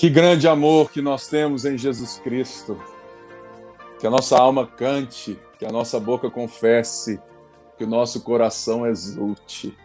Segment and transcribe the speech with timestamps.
[0.00, 2.80] Que grande amor que nós temos em Jesus Cristo.
[3.98, 7.20] Que a nossa alma cante, que a nossa boca confesse,
[7.76, 9.76] que o nosso coração exulte.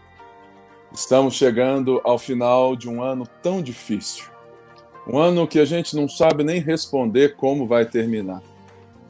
[0.93, 4.23] Estamos chegando ao final de um ano tão difícil.
[5.05, 8.41] Um ano que a gente não sabe nem responder como vai terminar.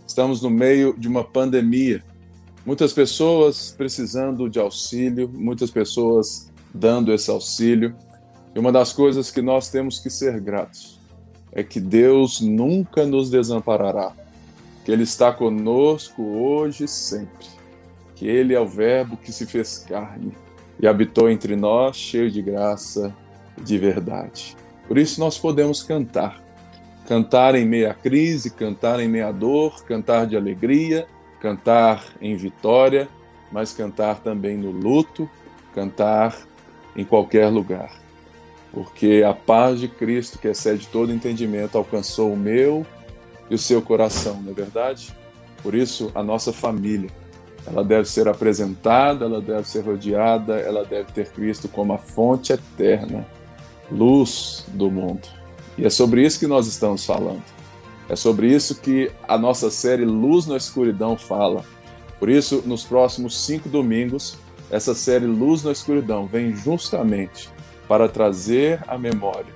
[0.08, 2.04] Estamos no meio de uma pandemia.
[2.66, 7.96] Muitas pessoas precisando de auxílio, muitas pessoas dando esse auxílio.
[8.56, 10.98] E uma das coisas que nós temos que ser gratos
[11.52, 14.14] é que Deus nunca nos desamparará,
[14.86, 17.48] que Ele está conosco hoje e sempre,
[18.16, 20.32] que Ele é o Verbo que se fez carne
[20.80, 23.14] e habitou entre nós, cheio de graça
[23.58, 24.56] e de verdade.
[24.88, 26.42] Por isso nós podemos cantar.
[27.10, 31.06] Cantar em meia crise, cantar em meia dor, cantar de alegria,
[31.42, 33.10] cantar em vitória,
[33.52, 35.30] mas cantar também no luto,
[35.74, 36.36] cantar
[36.96, 38.05] em qualquer lugar
[38.76, 42.86] porque a paz de Cristo, que excede todo entendimento, alcançou o meu
[43.50, 45.16] e o seu coração, não é verdade?
[45.64, 47.10] Por isso, a nossa família,
[47.66, 52.52] ela deve ser apresentada, ela deve ser rodeada, ela deve ter Cristo como a fonte
[52.52, 53.26] eterna,
[53.90, 55.26] luz do mundo.
[55.78, 57.44] E é sobre isso que nós estamos falando.
[58.10, 61.64] É sobre isso que a nossa série Luz na Escuridão fala.
[62.20, 64.38] Por isso, nos próximos cinco domingos,
[64.70, 67.55] essa série Luz na Escuridão vem justamente
[67.88, 69.54] para trazer à memória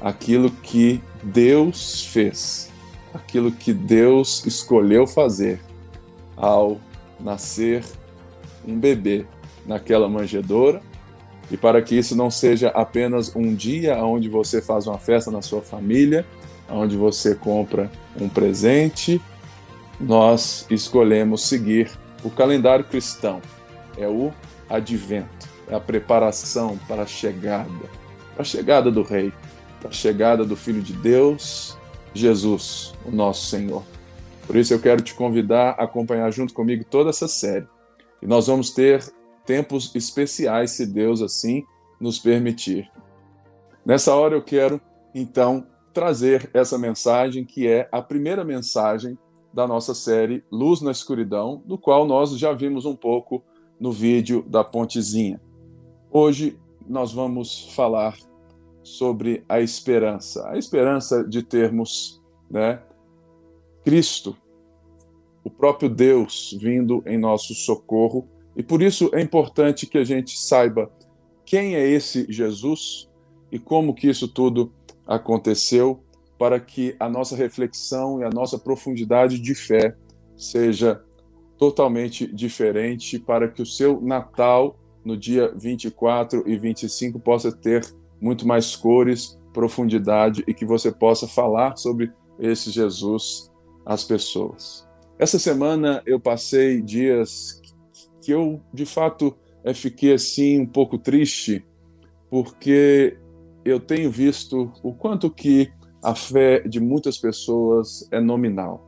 [0.00, 2.70] aquilo que Deus fez,
[3.12, 5.60] aquilo que Deus escolheu fazer
[6.36, 6.80] ao
[7.18, 7.84] nascer
[8.66, 9.26] um bebê
[9.66, 10.80] naquela manjedoura.
[11.50, 15.42] E para que isso não seja apenas um dia onde você faz uma festa na
[15.42, 16.24] sua família,
[16.68, 19.20] onde você compra um presente,
[20.00, 21.90] nós escolhemos seguir
[22.22, 23.42] o calendário cristão.
[23.98, 24.32] É o
[24.68, 27.70] advento é a preparação para a chegada,
[28.34, 29.32] para a chegada do Rei,
[29.78, 31.78] para a chegada do Filho de Deus,
[32.12, 33.84] Jesus, o nosso Senhor.
[34.46, 37.68] Por isso eu quero te convidar a acompanhar junto comigo toda essa série.
[38.20, 39.00] E nós vamos ter
[39.46, 41.64] tempos especiais, se Deus assim
[42.00, 42.90] nos permitir.
[43.86, 44.80] Nessa hora eu quero,
[45.14, 49.16] então, trazer essa mensagem que é a primeira mensagem
[49.52, 53.42] da nossa série Luz na Escuridão, do qual nós já vimos um pouco
[53.78, 55.40] no vídeo da Pontezinha.
[56.12, 58.16] Hoje nós vamos falar
[58.82, 62.82] sobre a esperança, a esperança de termos, né,
[63.84, 64.36] Cristo,
[65.44, 68.26] o próprio Deus vindo em nosso socorro,
[68.56, 70.90] e por isso é importante que a gente saiba
[71.46, 73.08] quem é esse Jesus
[73.52, 74.72] e como que isso tudo
[75.06, 76.02] aconteceu,
[76.36, 79.94] para que a nossa reflexão e a nossa profundidade de fé
[80.36, 81.04] seja
[81.56, 87.84] totalmente diferente, para que o seu Natal no dia 24 e 25 possa ter
[88.20, 93.50] muito mais cores, profundidade e que você possa falar sobre esse Jesus
[93.84, 94.86] às pessoas.
[95.18, 97.60] Essa semana eu passei dias
[98.22, 101.64] que eu, de fato, eh, fiquei assim um pouco triste,
[102.30, 103.18] porque
[103.64, 105.70] eu tenho visto o quanto que
[106.02, 108.86] a fé de muitas pessoas é nominal.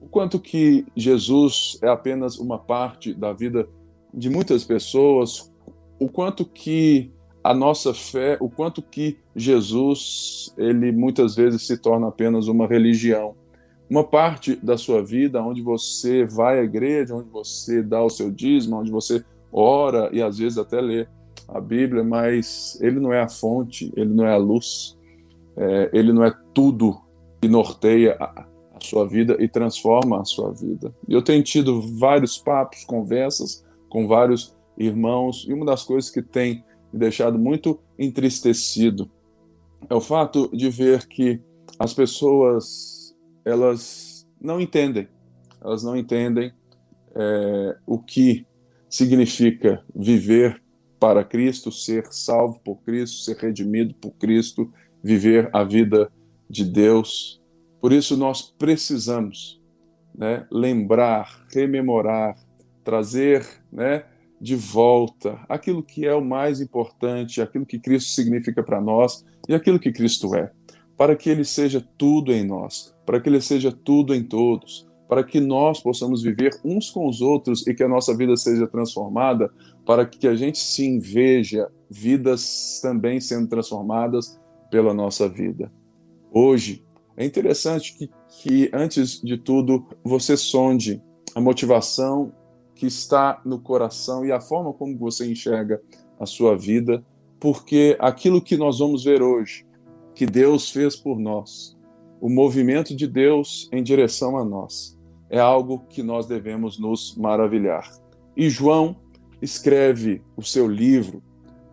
[0.00, 3.66] O quanto que Jesus é apenas uma parte da vida
[4.16, 5.52] de muitas pessoas
[5.98, 12.08] o quanto que a nossa fé, o quanto que Jesus, ele muitas vezes se torna
[12.08, 13.34] apenas uma religião.
[13.88, 18.30] Uma parte da sua vida onde você vai à igreja, onde você dá o seu
[18.30, 21.06] dízimo, onde você ora e às vezes até lê
[21.46, 24.98] a Bíblia, mas ele não é a fonte, ele não é a luz,
[25.56, 26.98] é, ele não é tudo
[27.42, 30.94] que norteia a, a sua vida e transforma a sua vida.
[31.06, 33.63] Eu tenho tido vários papos, conversas
[33.94, 39.08] com vários irmãos, e uma das coisas que tem me deixado muito entristecido
[39.88, 41.40] é o fato de ver que
[41.78, 45.06] as pessoas elas não entendem,
[45.62, 46.52] elas não entendem
[47.14, 48.44] é, o que
[48.90, 50.60] significa viver
[50.98, 54.72] para Cristo, ser salvo por Cristo, ser redimido por Cristo,
[55.04, 56.10] viver a vida
[56.50, 57.40] de Deus.
[57.80, 59.62] Por isso nós precisamos
[60.12, 62.36] né, lembrar, rememorar,
[62.84, 64.04] trazer né,
[64.40, 69.54] de volta aquilo que é o mais importante, aquilo que Cristo significa para nós e
[69.54, 70.52] aquilo que Cristo é,
[70.96, 75.24] para que Ele seja tudo em nós, para que Ele seja tudo em todos, para
[75.24, 79.50] que nós possamos viver uns com os outros e que a nossa vida seja transformada,
[79.86, 84.38] para que a gente sim veja vidas também sendo transformadas
[84.70, 85.70] pela nossa vida.
[86.32, 86.84] Hoje,
[87.16, 88.10] é interessante que,
[88.40, 91.00] que antes de tudo, você sonde
[91.34, 92.32] a motivação
[92.84, 95.80] que está no coração e a forma como você enxerga
[96.20, 97.02] a sua vida,
[97.40, 99.64] porque aquilo que nós vamos ver hoje
[100.14, 101.74] que Deus fez por nós,
[102.20, 104.98] o movimento de Deus em direção a nós,
[105.30, 107.90] é algo que nós devemos nos maravilhar.
[108.36, 108.96] E João
[109.40, 111.22] escreve o seu livro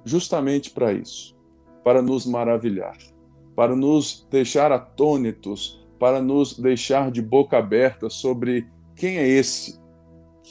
[0.05, 1.35] justamente para isso,
[1.83, 2.97] para nos maravilhar,
[3.53, 8.65] para nos deixar atônitos, para nos deixar de boca aberta sobre
[8.95, 9.80] quem é esse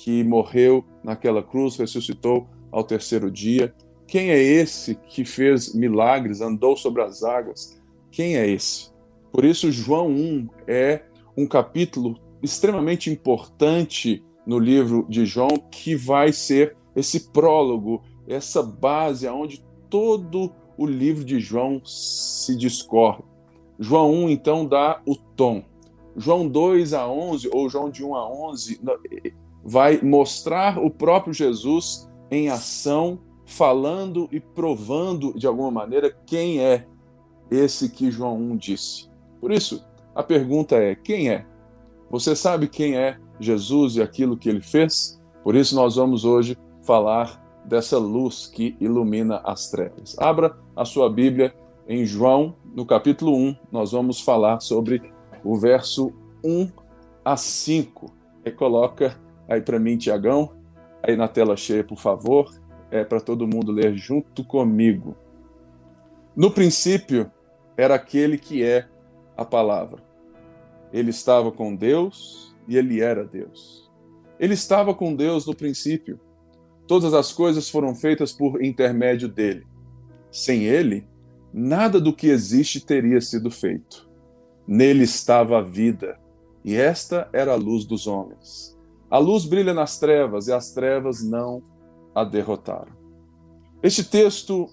[0.02, 3.74] que morreu naquela cruz, ressuscitou ao terceiro dia.
[4.06, 7.78] Quem é esse que fez milagres, andou sobre as águas?
[8.10, 8.90] Quem é esse?
[9.30, 11.02] Por isso, João 1 é
[11.36, 19.26] um capítulo extremamente importante no livro de João, que vai ser esse prólogo, essa base
[19.26, 23.22] aonde todo o livro de João se discorre.
[23.78, 25.62] João 1 então dá o tom.
[26.16, 28.80] João 2 a 11 ou João de 1 a 11
[29.64, 36.86] vai mostrar o próprio Jesus em ação, falando e provando de alguma maneira quem é
[37.50, 39.10] esse que João 1 disse.
[39.40, 39.84] Por isso,
[40.14, 41.46] a pergunta é: quem é?
[42.10, 45.20] Você sabe quem é Jesus e aquilo que ele fez?
[45.42, 50.16] Por isso, nós vamos hoje falar dessa luz que ilumina as trevas.
[50.18, 51.54] Abra a sua Bíblia
[51.88, 55.12] em João, no capítulo 1, nós vamos falar sobre
[55.42, 56.12] o verso
[56.44, 56.70] 1
[57.24, 58.14] a 5.
[58.44, 59.18] E coloca
[59.50, 60.52] aí para mim, Tiagão,
[61.02, 62.54] aí na tela cheia, por favor,
[62.90, 65.16] é para todo mundo ler junto comigo.
[66.36, 67.30] No princípio
[67.76, 68.88] era aquele que é
[69.36, 70.02] a palavra.
[70.92, 73.90] Ele estava com Deus e ele era Deus.
[74.38, 76.20] Ele estava com Deus no princípio.
[76.86, 79.66] Todas as coisas foram feitas por intermédio dele.
[80.30, 81.06] Sem ele,
[81.52, 84.08] nada do que existe teria sido feito.
[84.66, 86.18] Nele estava a vida,
[86.64, 88.78] e esta era a luz dos homens.
[89.10, 91.62] A luz brilha nas trevas e as trevas não
[92.14, 92.92] a derrotaram.
[93.82, 94.68] Este texto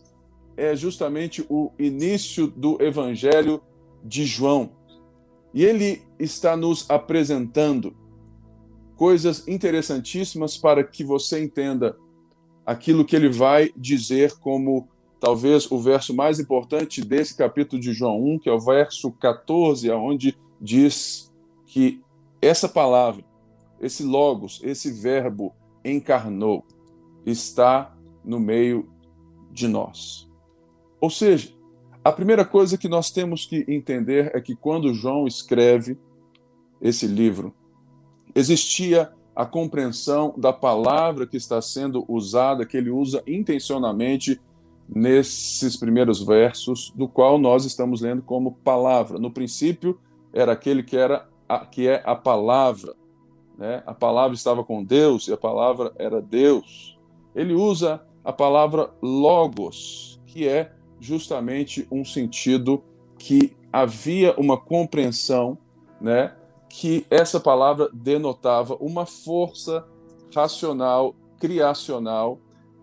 [0.55, 3.61] é justamente o início do Evangelho
[4.03, 4.71] de João.
[5.53, 7.95] E ele está nos apresentando
[8.95, 11.97] coisas interessantíssimas para que você entenda
[12.65, 14.87] aquilo que ele vai dizer como
[15.19, 19.89] talvez o verso mais importante desse capítulo de João 1, que é o verso 14,
[19.89, 21.31] aonde diz
[21.65, 22.01] que
[22.41, 23.23] essa palavra
[23.79, 25.53] esse Logos, esse Verbo
[25.83, 26.65] encarnou,
[27.25, 28.89] está no meio
[29.51, 30.29] de nós.
[30.99, 31.53] Ou seja,
[32.03, 35.97] a primeira coisa que nós temos que entender é que quando João escreve
[36.81, 37.53] esse livro,
[38.33, 44.41] existia a compreensão da palavra que está sendo usada, que ele usa intencionalmente
[44.89, 49.19] nesses primeiros versos, do qual nós estamos lendo como palavra.
[49.19, 49.99] No princípio
[50.33, 52.95] era aquele que era a, que é a palavra
[53.57, 53.81] né?
[53.85, 56.97] a palavra estava com Deus e a palavra era Deus.
[57.35, 62.83] Ele usa a palavra logos, que é justamente um sentido
[63.17, 65.57] que havia uma compreensão,
[65.99, 66.33] né,
[66.69, 69.85] que essa palavra denotava uma força
[70.33, 72.39] racional, criacional,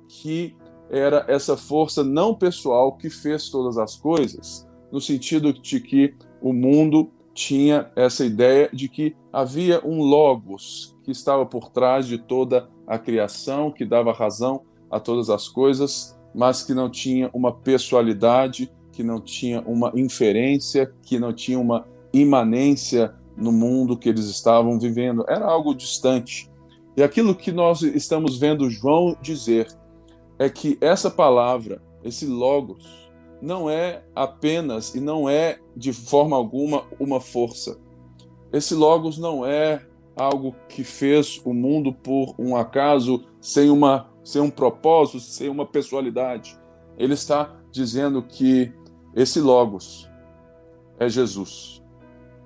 [0.09, 0.57] que
[0.91, 6.53] era essa força não pessoal que fez todas as coisas, no sentido de que o
[6.53, 12.69] mundo tinha essa ideia de que havia um logos que estava por trás de toda
[12.87, 18.73] a criação, que dava razão a todas as coisas, mas que não tinha uma pessoalidade,
[18.93, 24.79] que não tinha uma inferência, que não tinha uma imanência no mundo que eles estavam
[24.79, 25.25] vivendo.
[25.29, 26.49] Era algo distante.
[26.97, 29.67] E aquilo que nós estamos vendo João dizer
[30.39, 33.11] é que essa palavra, esse logos,
[33.43, 37.83] não é apenas e não é de forma alguma uma força.
[38.55, 39.85] Esse Logos não é
[40.15, 45.67] algo que fez o mundo por um acaso, sem, uma, sem um propósito, sem uma
[45.67, 46.57] pessoalidade.
[46.97, 48.73] Ele está dizendo que
[49.13, 50.09] esse Logos
[51.01, 51.83] é Jesus.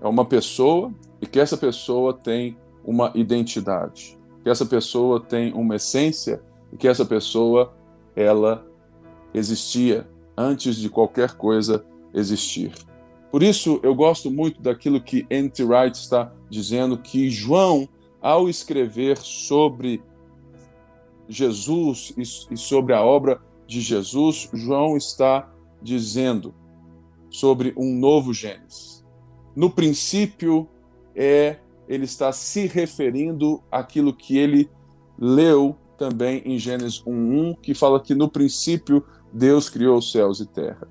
[0.00, 5.77] É uma pessoa e que essa pessoa tem uma identidade, que essa pessoa tem uma
[5.77, 7.75] essência e que essa pessoa
[8.17, 8.67] ela
[9.35, 11.85] existia antes de qualquer coisa
[12.15, 12.73] existir.
[13.31, 15.63] Por isso, eu gosto muito daquilo que N.T.
[15.65, 17.89] Wright está dizendo, que João,
[18.21, 20.03] ao escrever sobre
[21.29, 25.49] Jesus e sobre a obra de Jesus, João está
[25.83, 26.55] dizendo
[27.31, 29.05] sobre um novo Gênesis.
[29.55, 30.67] No princípio,
[31.15, 31.59] é
[31.89, 34.71] ele está se referindo àquilo que ele
[35.19, 40.47] leu também em Gênesis 1:1, que fala que no princípio Deus criou os céus e
[40.47, 40.89] terra.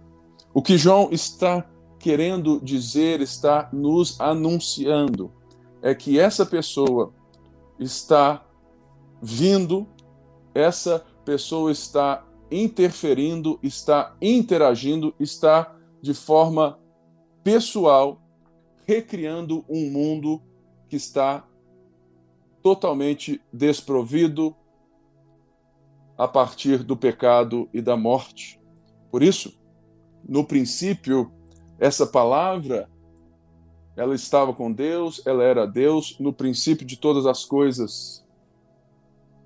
[0.54, 1.66] O que João está
[2.00, 5.32] querendo dizer, está nos anunciando,
[5.82, 7.14] é que essa pessoa
[7.80, 8.46] está
[9.22, 9.88] vindo,
[10.54, 16.80] essa pessoa está interferindo, está interagindo, está de forma
[17.44, 18.22] pessoal,
[18.86, 20.42] recriando um mundo
[20.88, 21.46] que está
[22.64, 24.56] totalmente desprovido
[26.18, 28.60] a partir do pecado e da morte.
[29.12, 29.58] Por isso,
[30.28, 31.32] no princípio,
[31.80, 32.90] essa palavra
[33.96, 38.24] ela estava com Deus, ela era Deus no princípio de todas as coisas.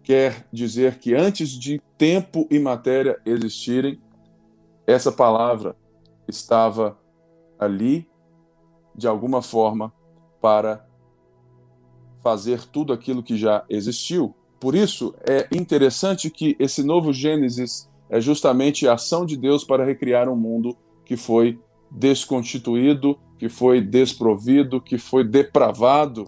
[0.04, 4.02] Quer dizer que antes de tempo e matéria existirem,
[4.86, 5.76] essa palavra
[6.28, 7.00] estava
[7.58, 8.10] ali
[8.94, 9.94] de alguma forma
[10.42, 10.86] para
[12.22, 14.36] fazer tudo aquilo que já existiu.
[14.60, 19.86] Por isso, é interessante que esse novo Gênesis é justamente a ação de Deus para
[19.86, 21.58] recriar um mundo que foi
[21.92, 26.28] desconstituído, que foi desprovido, que foi depravado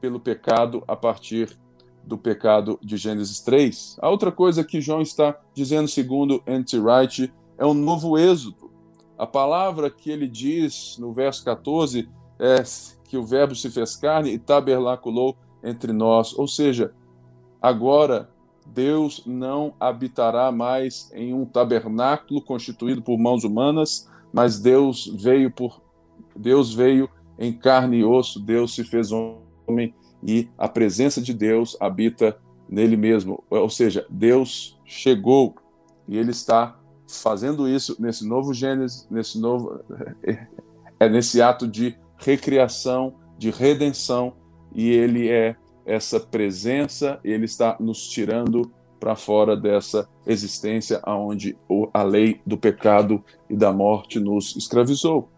[0.00, 1.56] pelo pecado a partir
[2.02, 3.98] do pecado de Gênesis 3.
[4.00, 6.78] A outra coisa que João está dizendo, segundo N.T.
[6.78, 8.70] Wright, é um novo êxodo.
[9.18, 12.62] A palavra que ele diz no verso 14 é
[13.08, 16.36] que o Verbo se fez carne e tabernaculou entre nós.
[16.38, 16.92] Ou seja,
[17.60, 18.30] agora
[18.66, 25.80] Deus não habitará mais em um tabernáculo constituído por mãos humanas, mas Deus veio por
[26.36, 31.74] Deus veio em carne e osso, Deus se fez homem e a presença de Deus
[31.80, 32.36] habita
[32.68, 33.42] nele mesmo.
[33.48, 35.54] Ou seja, Deus chegou
[36.06, 36.78] e ele está
[37.08, 39.80] fazendo isso nesse novo Gênesis, nesse novo
[41.00, 44.34] é nesse ato de recriação, de redenção,
[44.74, 51.56] e ele é essa presença, ele está nos tirando para fora dessa existência aonde
[51.92, 55.28] a lei do pecado e da morte nos escravizou.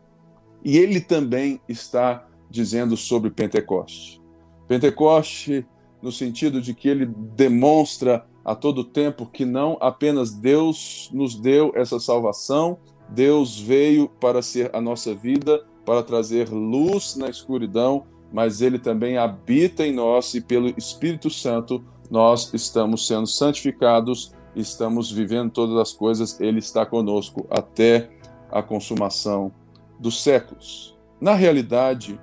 [0.64, 4.20] E ele também está dizendo sobre Pentecoste.
[4.66, 5.66] Pentecoste
[6.02, 11.72] no sentido de que ele demonstra a todo tempo que não apenas Deus nos deu
[11.74, 18.60] essa salvação, Deus veio para ser a nossa vida, para trazer luz na escuridão, mas
[18.60, 25.50] ele também habita em nós e pelo Espírito Santo nós estamos sendo santificados, estamos vivendo
[25.50, 28.10] todas as coisas, ele está conosco até
[28.50, 29.52] a consumação
[29.98, 30.96] dos séculos.
[31.20, 32.18] Na realidade,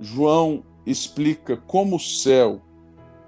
[0.00, 2.60] João explica como o céu,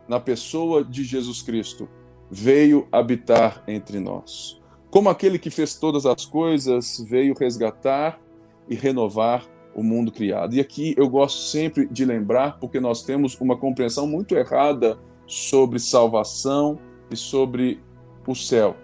[0.09, 1.89] na pessoa de Jesus Cristo,
[2.31, 4.61] veio habitar entre nós.
[4.91, 8.21] Como aquele que fez todas as coisas veio resgatar
[8.69, 10.55] e renovar o mundo criado.
[10.55, 15.79] E aqui eu gosto sempre de lembrar, porque nós temos uma compreensão muito errada sobre
[15.79, 16.79] salvação
[17.11, 17.81] e sobre
[18.27, 18.77] o céu.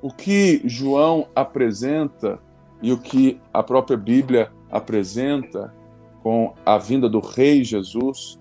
[0.00, 2.40] O que João apresenta
[2.80, 5.74] e o que a própria Bíblia apresenta
[6.22, 8.38] com a vinda do Rei Jesus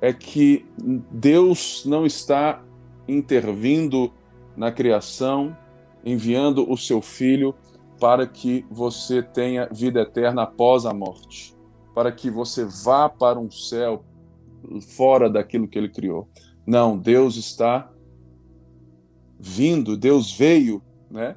[0.00, 0.64] é que
[1.10, 2.62] Deus não está
[3.08, 4.12] intervindo
[4.56, 5.56] na criação,
[6.04, 7.54] enviando o seu filho
[7.98, 11.54] para que você tenha vida eterna após a morte,
[11.94, 14.04] para que você vá para um céu
[14.96, 16.28] fora daquilo que ele criou.
[16.70, 17.90] Não, Deus está
[19.40, 21.34] vindo, Deus veio, né,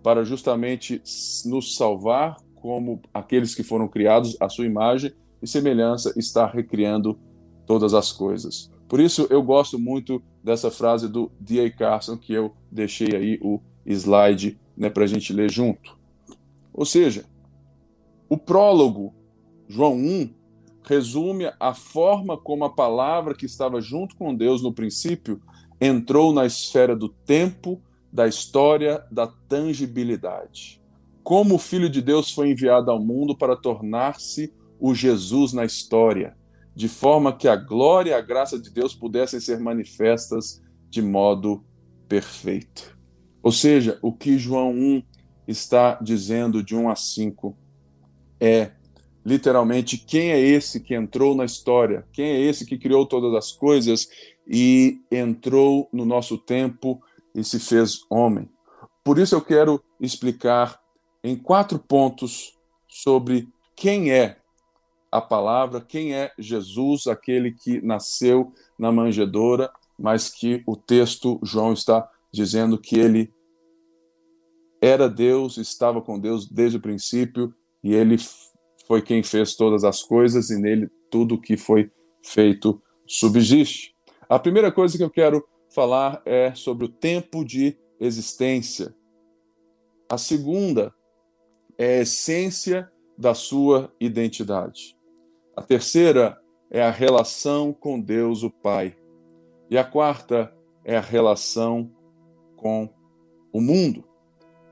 [0.00, 1.02] para justamente
[1.44, 5.12] nos salvar como aqueles que foram criados à sua imagem
[5.42, 7.18] e semelhança, está recriando
[7.66, 8.70] todas as coisas.
[8.86, 11.68] Por isso eu gosto muito dessa frase do D.A.
[11.68, 15.98] Carson que eu deixei aí o slide né, para a gente ler junto.
[16.72, 17.24] Ou seja,
[18.28, 19.12] o prólogo,
[19.66, 20.30] João 1,
[20.86, 25.40] resume a forma como a palavra que estava junto com Deus no princípio
[25.80, 30.80] entrou na esfera do tempo, da história, da tangibilidade.
[31.24, 36.36] Como o Filho de Deus foi enviado ao mundo para tornar-se o Jesus na história,
[36.74, 41.64] de forma que a glória e a graça de Deus pudessem ser manifestas de modo
[42.08, 42.96] perfeito.
[43.42, 45.02] Ou seja, o que João 1
[45.48, 47.56] está dizendo de 1 a 5
[48.38, 48.72] é
[49.26, 53.50] literalmente quem é esse que entrou na história, quem é esse que criou todas as
[53.50, 54.08] coisas
[54.46, 57.02] e entrou no nosso tempo
[57.34, 58.48] e se fez homem.
[59.02, 60.80] Por isso eu quero explicar
[61.24, 62.56] em quatro pontos
[62.86, 64.36] sobre quem é
[65.10, 71.72] a palavra, quem é Jesus, aquele que nasceu na manjedoura, mas que o texto João
[71.72, 73.34] está dizendo que ele
[74.80, 77.52] era Deus, estava com Deus desde o princípio
[77.82, 78.16] e ele
[78.86, 81.90] foi quem fez todas as coisas e nele tudo que foi
[82.22, 83.94] feito subsiste.
[84.28, 88.94] A primeira coisa que eu quero falar é sobre o tempo de existência.
[90.08, 90.94] A segunda
[91.78, 94.96] é a essência da sua identidade.
[95.56, 96.38] A terceira
[96.70, 98.96] é a relação com Deus, o Pai.
[99.70, 100.52] E a quarta
[100.84, 101.90] é a relação
[102.56, 102.88] com
[103.52, 104.04] o mundo.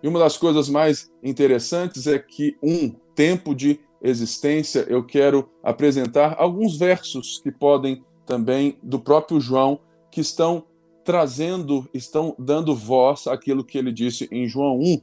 [0.02, 6.36] E uma das coisas mais interessantes é que um tempo de existência, eu quero apresentar
[6.38, 9.80] alguns versos que podem também do próprio João
[10.10, 10.64] que estão
[11.02, 15.00] trazendo, estão dando voz àquilo que ele disse em João 1.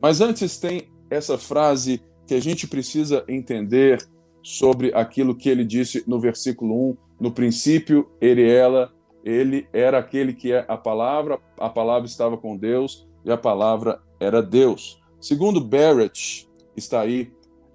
[0.00, 4.02] Mas antes tem essa frase que a gente precisa entender
[4.42, 6.96] sobre aquilo que ele disse no versículo 1.
[7.20, 8.92] No princípio, ele, ela,
[9.24, 14.00] ele era aquele que é a palavra, a palavra estava com Deus e a palavra
[14.18, 15.00] era Deus.
[15.20, 17.30] Segundo Barrett, está aí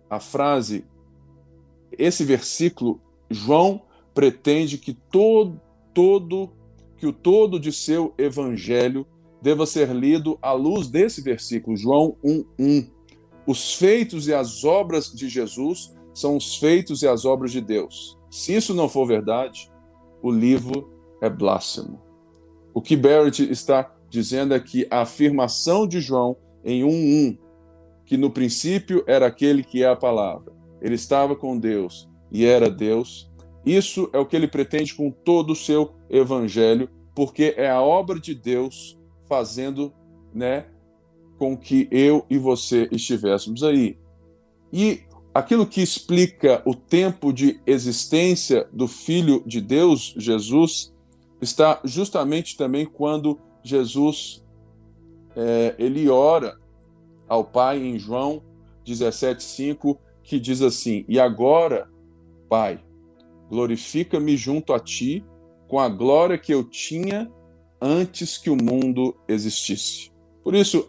[0.09, 0.85] a frase,
[1.91, 3.81] esse versículo, João
[4.13, 5.59] pretende que todo,
[5.93, 6.51] todo
[6.97, 9.05] que o todo de seu evangelho
[9.41, 12.89] deva ser lido à luz desse versículo, João 1:1.
[13.45, 18.17] Os feitos e as obras de Jesus são os feitos e as obras de Deus.
[18.31, 19.71] Se isso não for verdade,
[20.21, 22.01] o livro é blasfemo.
[22.73, 27.37] O que Barrett está dizendo é que a afirmação de João em 1:1,
[28.07, 32.69] que no princípio era aquele que é a palavra, ele estava com Deus e era
[32.69, 33.29] Deus,
[33.65, 38.17] isso é o que ele pretende com todo o seu evangelho, porque é a obra
[38.17, 38.97] de Deus
[39.27, 39.93] fazendo,
[40.33, 40.67] né,
[41.37, 43.97] com que eu e você estivéssemos aí.
[44.71, 45.01] E
[45.33, 50.95] aquilo que explica o tempo de existência do Filho de Deus, Jesus,
[51.41, 54.43] está justamente também quando Jesus
[55.35, 56.57] é, ele ora
[57.27, 58.41] ao Pai em João
[58.85, 61.89] 17,5, que diz assim: E agora,
[62.49, 62.83] Pai,
[63.49, 65.25] glorifica-me junto a ti
[65.67, 67.31] com a glória que eu tinha
[67.81, 70.11] antes que o mundo existisse.
[70.43, 70.85] Por isso,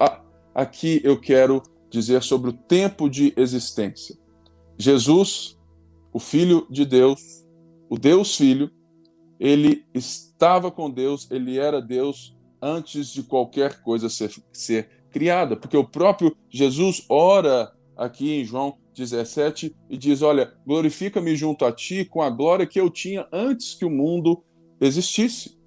[0.55, 4.17] aqui eu quero dizer sobre o tempo de existência.
[4.79, 5.59] Jesus,
[6.13, 7.45] o Filho de Deus,
[7.89, 8.71] o Deus Filho,
[9.41, 15.77] ele estava com Deus, ele era Deus antes de qualquer coisa ser, ser criada, porque
[15.77, 22.05] o próprio Jesus ora aqui em João 17 e diz: Olha, glorifica-me junto a ti
[22.05, 24.43] com a glória que eu tinha antes que o mundo
[24.81, 25.59] existisse.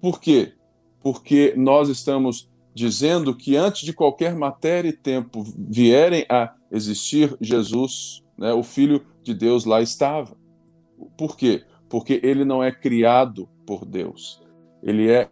[0.00, 0.54] Por quê?
[1.00, 8.22] Porque nós estamos dizendo que antes de qualquer matéria e tempo vierem a existir, Jesus,
[8.36, 10.36] né, o Filho de Deus, lá estava.
[11.16, 11.64] Por quê?
[11.88, 14.40] Porque ele não é criado por Deus.
[14.82, 15.28] Ele é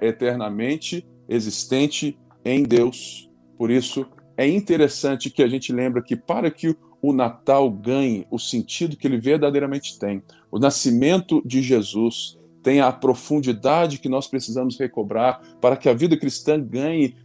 [0.00, 3.30] eternamente existente em Deus.
[3.56, 8.38] Por isso, é interessante que a gente lembre que para que o Natal ganhe o
[8.38, 14.78] sentido que ele verdadeiramente tem, o nascimento de Jesus tem a profundidade que nós precisamos
[14.78, 17.16] recobrar para que a vida cristã ganhe,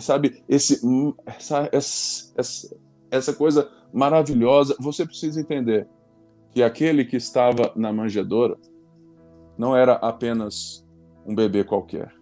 [0.00, 0.80] sabe, esse,
[1.26, 2.76] essa, essa,
[3.10, 4.76] essa coisa maravilhosa.
[4.78, 5.88] Você precisa entender
[6.52, 8.56] que aquele que estava na manjedoura
[9.58, 10.86] não era apenas
[11.26, 12.12] um bebê qualquer.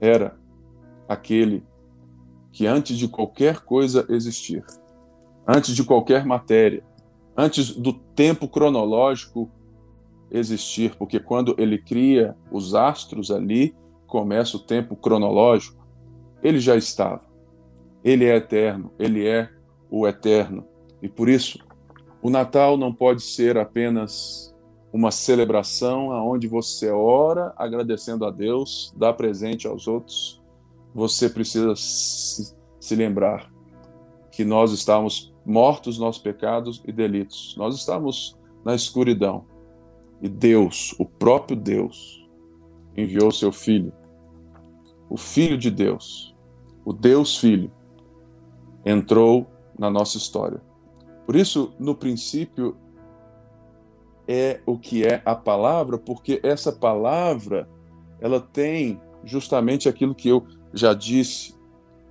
[0.00, 0.38] Era
[1.08, 1.64] aquele
[2.52, 4.64] que antes de qualquer coisa existir,
[5.46, 6.82] antes de qualquer matéria,
[7.36, 9.50] antes do tempo cronológico
[10.30, 13.74] existir, porque quando ele cria os astros ali,
[14.06, 15.86] começa o tempo cronológico,
[16.42, 17.26] ele já estava.
[18.04, 19.50] Ele é eterno, ele é
[19.90, 20.64] o eterno.
[21.02, 21.58] E por isso,
[22.20, 24.54] o Natal não pode ser apenas
[24.92, 30.42] uma celebração aonde você ora agradecendo a Deus, dá presente aos outros,
[30.94, 32.54] você precisa se,
[32.96, 33.52] lembrar
[34.30, 37.54] que nós estávamos mortos nos nossos pecados e delitos.
[37.58, 39.44] Nós estávamos na escuridão.
[40.22, 42.26] E Deus, o próprio Deus,
[42.96, 43.92] enviou seu Filho,
[45.08, 46.34] o Filho de Deus,
[46.84, 47.70] o Deus Filho,
[48.84, 49.46] entrou
[49.78, 50.60] na nossa história.
[51.24, 52.76] Por isso, no princípio,
[54.28, 57.66] é o que é a palavra, porque essa palavra,
[58.20, 61.54] ela tem justamente aquilo que eu já disse.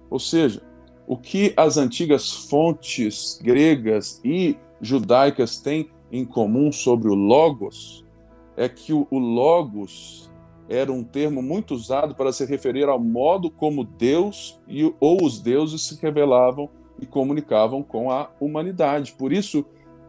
[0.09, 0.63] Ou seja,
[1.05, 8.03] o que as antigas fontes gregas e judaicas têm em comum sobre o Logos
[8.55, 10.31] é que o, Logos
[10.67, 15.39] era um termo muito usado para se referir ao modo como Deus e, ou os
[15.39, 19.13] deuses se revelavam e comunicavam com a humanidade.
[19.13, 19.63] Por isso,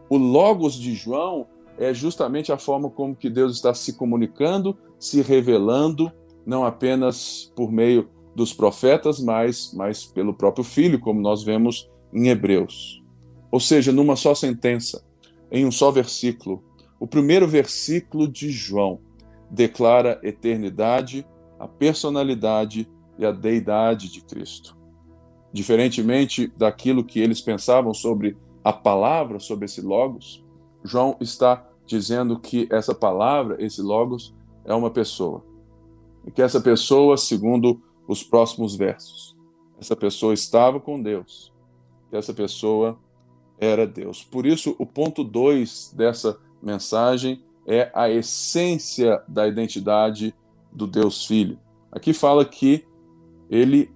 [0.09, 1.45] o Logos de João
[1.79, 6.11] é justamente a forma como que Deus está se comunicando, se revelando,
[6.45, 12.27] não apenas por meio dos profetas, mas, mas pelo próprio Filho, como nós vemos em
[12.27, 13.01] Hebreus.
[13.49, 15.03] Ou seja, numa só sentença,
[15.49, 16.61] em um só versículo.
[16.99, 18.99] O primeiro versículo de João
[19.49, 21.25] declara eternidade,
[21.57, 24.77] a personalidade e a deidade de Cristo.
[25.51, 30.43] Diferentemente daquilo que eles pensavam sobre a palavra, sobre esse Logos,
[30.83, 35.43] João está dizendo que essa palavra, esse Logos, é uma pessoa.
[36.23, 39.35] E que essa pessoa, segundo os próximos versos.
[39.79, 41.51] Essa pessoa estava com Deus.
[42.09, 42.97] que essa pessoa
[43.59, 44.23] era Deus.
[44.23, 50.33] Por isso, o ponto 2 dessa mensagem é a essência da identidade
[50.71, 51.59] do Deus Filho.
[51.91, 52.83] Aqui fala que
[53.47, 53.91] ele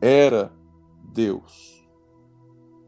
[0.00, 0.52] era
[1.12, 1.86] Deus.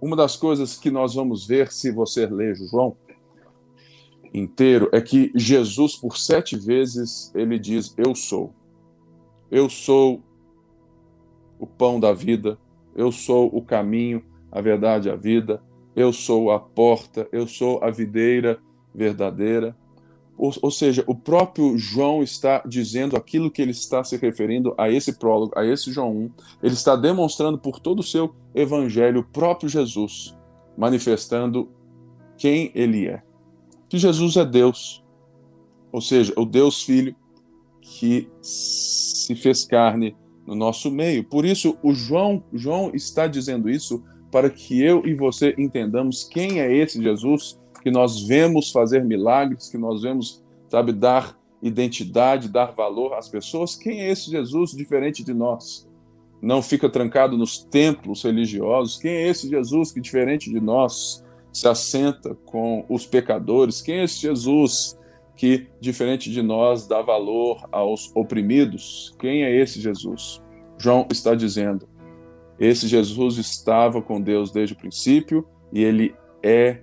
[0.01, 2.97] Uma das coisas que nós vamos ver se você ler João
[4.33, 8.53] inteiro é que Jesus, por sete vezes, ele diz: Eu sou.
[9.51, 10.23] Eu sou
[11.59, 12.59] o pão da vida,
[12.95, 15.62] eu sou o caminho, a verdade, a vida,
[15.95, 18.59] eu sou a porta, eu sou a videira
[18.95, 19.77] verdadeira.
[20.39, 24.91] Ou, ou, seja, o próprio João está dizendo aquilo que ele está se referindo a
[24.91, 26.31] esse prólogo, a esse João 1.
[26.62, 30.37] Ele está demonstrando por todo o seu evangelho o próprio Jesus,
[30.77, 31.71] manifestando
[32.37, 33.23] quem ele é.
[33.88, 35.05] Que Jesus é Deus,
[35.92, 37.14] ou seja, o Deus Filho
[37.81, 41.25] que se fez carne no nosso meio.
[41.25, 46.61] Por isso, o João, João está dizendo isso para que eu e você entendamos quem
[46.61, 52.72] é esse Jesus que nós vemos fazer milagres, que nós vemos, sabe, dar identidade, dar
[52.72, 53.77] valor às pessoas.
[53.77, 55.88] Quem é esse Jesus diferente de nós?
[56.42, 58.99] Não fica trancado nos templos religiosos.
[58.99, 61.25] Quem é esse Jesus que, diferente de nós,
[61.57, 63.81] se assenta com os pecadores?
[63.81, 64.95] Quem é esse Jesus
[65.35, 69.14] que, diferente de nós, dá valor aos oprimidos?
[69.19, 70.42] Quem é esse Jesus?
[70.77, 71.88] João está dizendo:
[72.61, 76.83] esse Jesus estava com Deus desde o princípio e ele é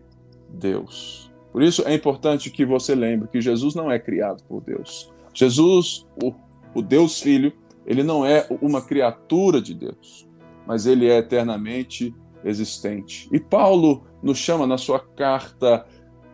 [0.50, 1.32] Deus.
[1.52, 5.14] Por isso é importante que você lembre que Jesus não é criado por Deus.
[5.36, 6.34] Jesus, o,
[6.74, 7.54] o Deus Filho,
[7.86, 10.28] ele não é uma criatura de Deus,
[10.66, 12.12] mas ele é eternamente
[12.44, 13.30] existente.
[13.32, 15.86] E Paulo nos chama na sua carta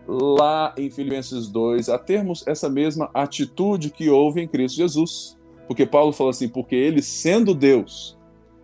[0.08, 5.38] lá em Filipenses 2 a termos essa mesma atitude que houve em Cristo Jesus.
[5.67, 8.17] Porque Paulo fala assim: porque ele, sendo Deus,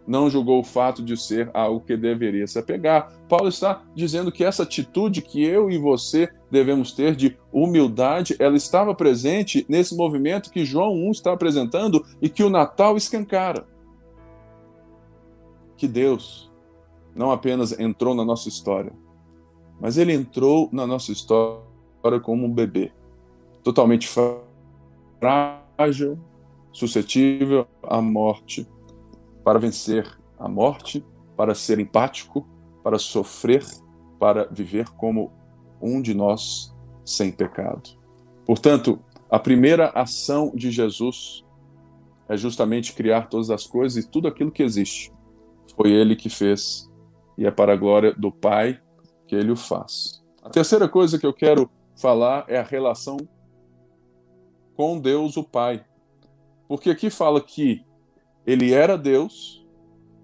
[0.08, 3.12] não julgou o fato de ser algo que deveria se apegar.
[3.28, 8.56] Paulo está dizendo que essa atitude que eu e você devemos ter de humildade, ela
[8.56, 13.68] estava presente nesse movimento que João 1 está apresentando e que o Natal escancara.
[15.78, 16.52] Que Deus
[17.16, 18.92] não apenas entrou na nossa história,
[19.80, 21.64] mas ele entrou na nossa história
[22.22, 22.92] como um bebê,
[23.64, 24.08] totalmente
[25.20, 26.20] frágil,
[26.72, 28.68] suscetível à morte
[29.44, 30.06] para vencer
[30.38, 31.04] a morte,
[31.38, 32.48] para ser empático,
[32.84, 33.66] para sofrer,
[34.20, 35.32] para viver como
[35.82, 37.90] um de nós sem pecado.
[38.46, 39.00] Portanto,
[39.30, 41.44] a primeira ação de Jesus
[42.28, 45.12] é justamente criar todas as coisas e tudo aquilo que existe.
[45.76, 46.92] Foi ele que fez
[47.38, 48.80] e é para a glória do Pai
[49.28, 50.24] que ele o faz.
[50.44, 53.18] A terceira coisa que eu quero falar é a relação
[54.76, 55.84] com Deus, o Pai.
[56.68, 57.86] Porque aqui fala que
[58.46, 59.66] ele era Deus,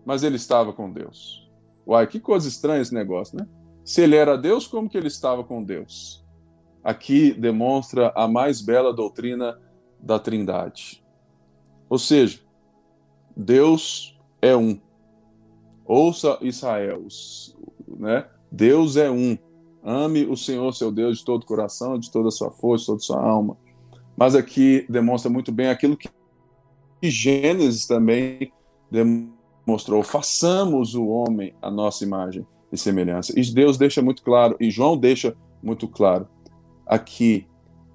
[0.05, 1.49] mas ele estava com Deus.
[1.87, 3.47] Uai, que coisa estranha esse negócio, né?
[3.83, 6.23] Se ele era Deus, como que ele estava com Deus?
[6.83, 9.59] Aqui demonstra a mais bela doutrina
[9.99, 11.03] da Trindade.
[11.89, 12.39] Ou seja,
[13.35, 14.79] Deus é um.
[15.85, 17.05] Ouça Israel,
[17.97, 18.25] né?
[18.51, 19.37] Deus é um.
[19.83, 22.87] Ame o Senhor, seu Deus, de todo o coração, de toda a sua força, de
[22.87, 23.57] toda a sua alma.
[24.15, 26.09] Mas aqui demonstra muito bem aquilo que
[27.01, 28.51] Gênesis também
[28.91, 33.33] demonstrou: façamos o homem a nossa imagem e semelhança.
[33.37, 36.27] E Deus deixa muito claro, e João deixa muito claro
[36.85, 37.47] aqui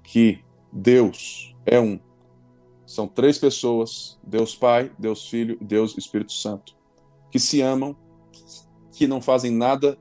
[0.03, 0.39] que
[0.71, 1.99] Deus é um.
[2.85, 6.75] São três pessoas: Deus Pai, Deus Filho Deus Espírito Santo,
[7.37, 7.95] que se amam,
[8.91, 9.95] que não fazem nada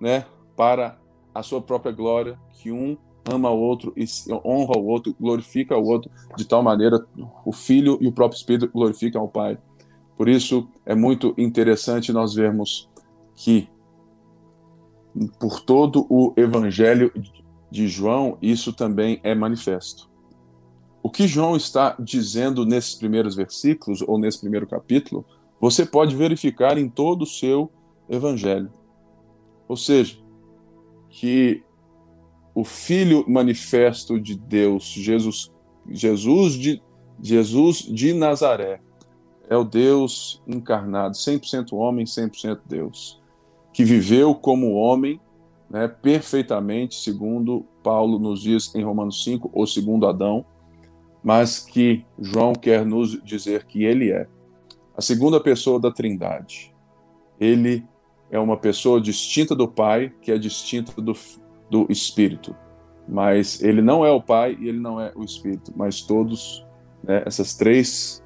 [0.00, 0.24] né,
[0.56, 0.98] para
[1.34, 2.96] a sua própria glória, que um
[3.30, 4.06] ama o outro e
[4.44, 7.06] honra o outro, glorifica o outro, de tal maneira
[7.44, 9.58] o Filho e o próprio Espírito glorificam ao Pai.
[10.16, 12.88] Por isso é muito interessante nós vermos
[13.34, 13.68] que
[15.38, 17.12] por todo o Evangelho
[17.70, 20.10] de João isso também é manifesto.
[21.02, 25.26] O que João está dizendo nesses primeiros versículos ou nesse primeiro capítulo,
[25.62, 27.70] você pode verificar em todo o seu
[28.10, 28.68] Evangelho.
[29.68, 30.18] Ou seja,
[31.08, 31.62] que
[32.52, 35.52] o Filho manifesto de Deus, Jesus,
[35.88, 36.82] Jesus de,
[37.22, 38.80] Jesus de Nazaré,
[39.48, 43.22] é o Deus encarnado, 100% homem, 100% Deus,
[43.72, 45.20] que viveu como homem,
[45.70, 50.44] né, perfeitamente, segundo Paulo nos diz em Romanos 5, ou segundo Adão,
[51.22, 54.26] mas que João quer nos dizer que ele é
[55.02, 56.72] a segunda pessoa da Trindade.
[57.40, 57.84] Ele
[58.30, 61.12] é uma pessoa distinta do Pai, que é distinta do,
[61.68, 62.54] do Espírito.
[63.08, 66.64] Mas ele não é o Pai e ele não é o Espírito, mas todos,
[67.02, 68.24] né, essas três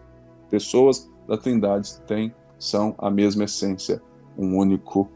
[0.51, 4.03] pessoas da Trindade têm, são a mesma essência,
[4.37, 5.11] um único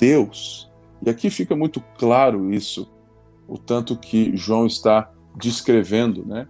[0.00, 0.72] Deus.
[1.04, 2.90] E aqui fica muito claro isso,
[3.46, 6.48] o tanto que João está descrevendo, né?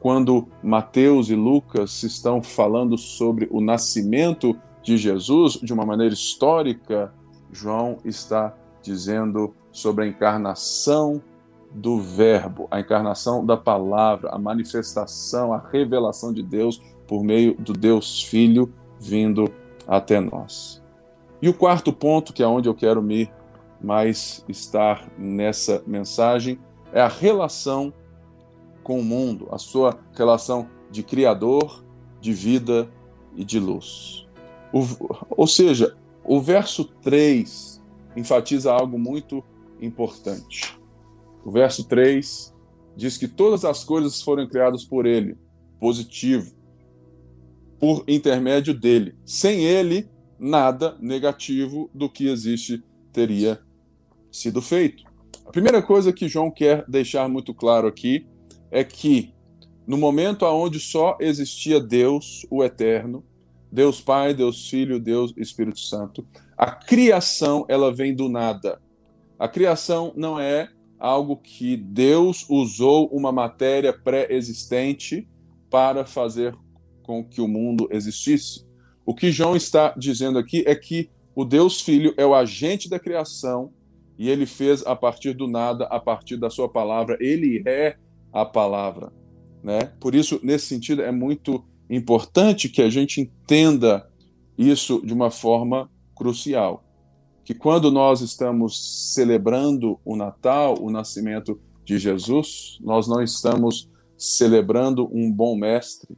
[0.00, 7.12] Quando Mateus e Lucas estão falando sobre o nascimento de Jesus de uma maneira histórica,
[7.52, 11.22] João está dizendo sobre a encarnação
[11.72, 17.72] do Verbo, a encarnação da palavra, a manifestação, a revelação de Deus por meio do
[17.72, 19.52] Deus Filho vindo
[19.86, 20.82] até nós.
[21.42, 23.30] E o quarto ponto, que é onde eu quero me
[23.80, 26.58] mais estar nessa mensagem,
[26.92, 27.92] é a relação
[28.84, 31.84] com o mundo, a sua relação de Criador,
[32.20, 32.88] de vida
[33.34, 34.28] e de luz.
[34.72, 34.80] O,
[35.30, 37.82] ou seja, o verso 3
[38.16, 39.42] enfatiza algo muito
[39.80, 40.78] importante.
[41.44, 42.54] O verso 3
[42.96, 45.36] diz que todas as coisas foram criadas por ele,
[45.80, 46.54] positivo,
[47.80, 49.16] por intermédio dele.
[49.24, 53.60] Sem ele, nada negativo do que existe teria
[54.30, 55.04] sido feito.
[55.46, 58.26] A primeira coisa que João quer deixar muito claro aqui
[58.74, 59.32] é que
[59.86, 63.24] no momento onde só existia Deus, o Eterno,
[63.70, 66.26] Deus Pai, Deus Filho, Deus Espírito Santo,
[66.58, 68.82] a criação ela vem do nada.
[69.38, 75.28] A criação não é algo que Deus usou uma matéria pré-existente
[75.70, 76.56] para fazer
[77.04, 78.66] com que o mundo existisse.
[79.06, 82.98] O que João está dizendo aqui é que o Deus Filho é o agente da
[82.98, 83.72] criação
[84.18, 87.16] e ele fez a partir do nada, a partir da sua palavra.
[87.20, 87.96] Ele é
[88.34, 89.10] a palavra,
[89.62, 89.92] né?
[89.98, 94.06] Por isso, nesse sentido, é muito importante que a gente entenda
[94.58, 96.84] isso de uma forma crucial
[97.44, 105.08] que quando nós estamos celebrando o Natal, o nascimento de Jesus, nós não estamos celebrando
[105.12, 106.16] um bom mestre,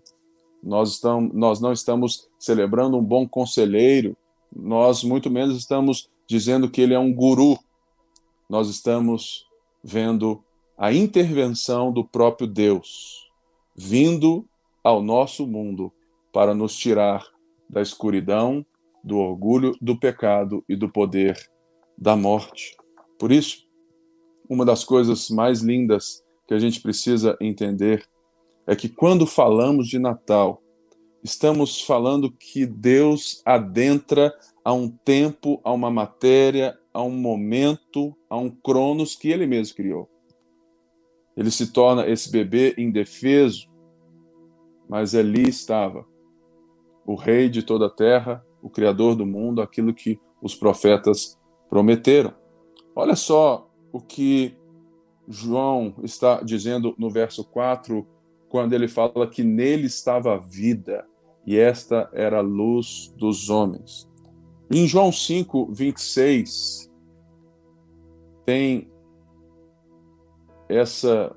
[0.62, 4.16] nós, estamos, nós não estamos celebrando um bom conselheiro,
[4.54, 7.58] nós muito menos estamos dizendo que ele é um guru,
[8.48, 9.46] nós estamos
[9.82, 10.44] vendo
[10.76, 13.30] a intervenção do próprio Deus
[13.74, 14.46] vindo
[14.84, 15.90] ao nosso mundo
[16.32, 17.26] para nos tirar
[17.68, 18.64] da escuridão,
[19.02, 21.38] do orgulho, do pecado e do poder
[21.96, 22.76] da morte.
[23.18, 23.66] Por isso,
[24.48, 28.06] uma das coisas mais lindas que a gente precisa entender
[28.66, 30.62] é que quando falamos de Natal,
[31.22, 34.34] estamos falando que Deus adentra
[34.64, 39.76] a um tempo, a uma matéria, a um momento, a um cronos que ele mesmo
[39.76, 40.15] criou.
[41.36, 43.68] Ele se torna esse bebê indefeso,
[44.88, 46.06] mas ali estava
[47.04, 52.34] o rei de toda a terra, o Criador do mundo, aquilo que os profetas prometeram.
[52.94, 54.56] Olha só o que
[55.28, 58.06] João está dizendo no verso 4,
[58.48, 61.06] quando ele fala que nele estava a vida
[61.46, 64.08] e esta era a luz dos homens.
[64.70, 66.90] Em João 5, 26,
[68.44, 68.90] tem
[70.68, 71.34] essa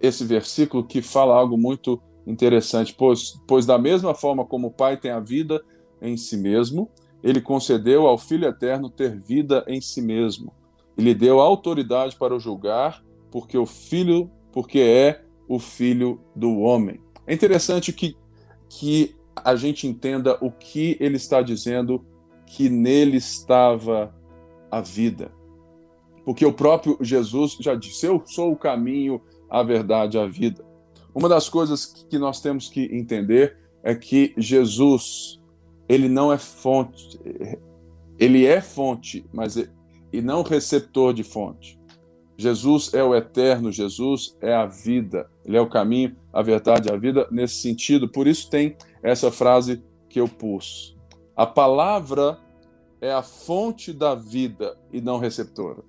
[0.00, 4.98] esse versículo que fala algo muito interessante, pois, pois da mesma forma como o Pai
[4.98, 5.62] tem a vida
[6.00, 6.90] em si mesmo,
[7.22, 10.52] ele concedeu ao Filho eterno ter vida em si mesmo.
[10.96, 16.58] E lhe deu autoridade para o julgar, porque o Filho, porque é o Filho do
[16.58, 17.00] homem.
[17.26, 18.14] É interessante que,
[18.68, 22.04] que a gente entenda o que ele está dizendo
[22.46, 24.14] que nele estava
[24.70, 25.32] a vida.
[26.24, 30.64] Porque o próprio Jesus já disse: Eu sou o caminho, a verdade a vida.
[31.14, 35.40] Uma das coisas que nós temos que entender é que Jesus,
[35.88, 37.20] ele não é fonte,
[38.18, 39.56] ele é fonte, mas
[40.12, 41.78] e não receptor de fonte.
[42.36, 46.96] Jesus é o eterno, Jesus é a vida, ele é o caminho, a verdade, a
[46.96, 48.08] vida nesse sentido.
[48.08, 50.96] Por isso tem essa frase que eu pus.
[51.36, 52.38] A palavra
[53.00, 55.82] é a fonte da vida e não receptora.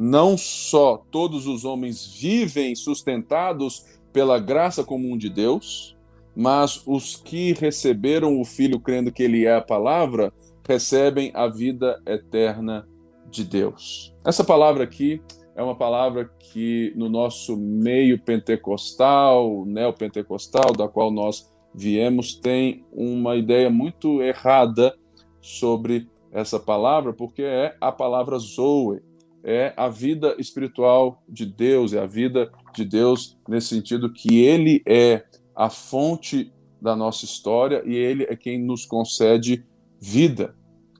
[0.00, 5.96] Não só todos os homens vivem sustentados pela graça comum de Deus,
[6.36, 10.32] mas os que receberam o Filho crendo que ele é a palavra,
[10.68, 12.88] recebem a vida eterna
[13.28, 14.14] de Deus.
[14.24, 15.20] Essa palavra aqui
[15.56, 23.34] é uma palavra que no nosso meio pentecostal, neopentecostal, da qual nós viemos, tem uma
[23.34, 24.96] ideia muito errada
[25.40, 29.00] sobre essa palavra, porque é a palavra Zoe,
[29.44, 34.82] é a vida espiritual de Deus, é a vida de Deus nesse sentido que Ele
[34.86, 35.24] é
[35.54, 39.64] a fonte da nossa história e Ele é quem nos concede
[40.00, 40.54] vida.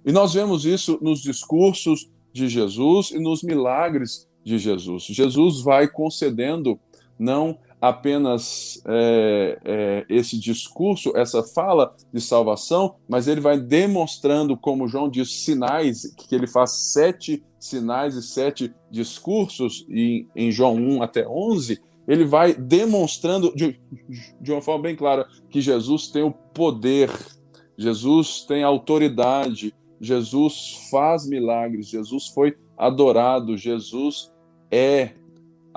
[0.04, 5.04] E nós vemos isso nos discursos de Jesus e nos milagres de Jesus.
[5.04, 6.78] Jesus vai concedendo
[7.18, 14.88] não apenas é, é, esse discurso, essa fala de salvação, mas ele vai demonstrando, como
[14.88, 21.02] João diz, sinais, que ele faz sete sinais e sete discursos, e em João 1
[21.02, 23.78] até 11, ele vai demonstrando de,
[24.40, 27.10] de uma forma bem clara que Jesus tem o poder,
[27.76, 34.32] Jesus tem autoridade, Jesus faz milagres, Jesus foi adorado, Jesus
[34.70, 35.12] é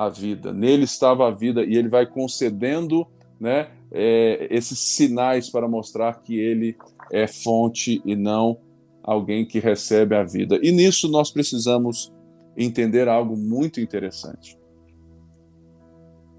[0.05, 3.05] a vida, nele estava a vida, e ele vai concedendo
[3.39, 6.75] né, é, esses sinais para mostrar que ele
[7.11, 8.57] é fonte e não
[9.03, 10.59] alguém que recebe a vida.
[10.63, 12.11] E nisso nós precisamos
[12.57, 14.57] entender algo muito interessante.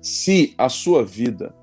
[0.00, 1.54] Se a sua vida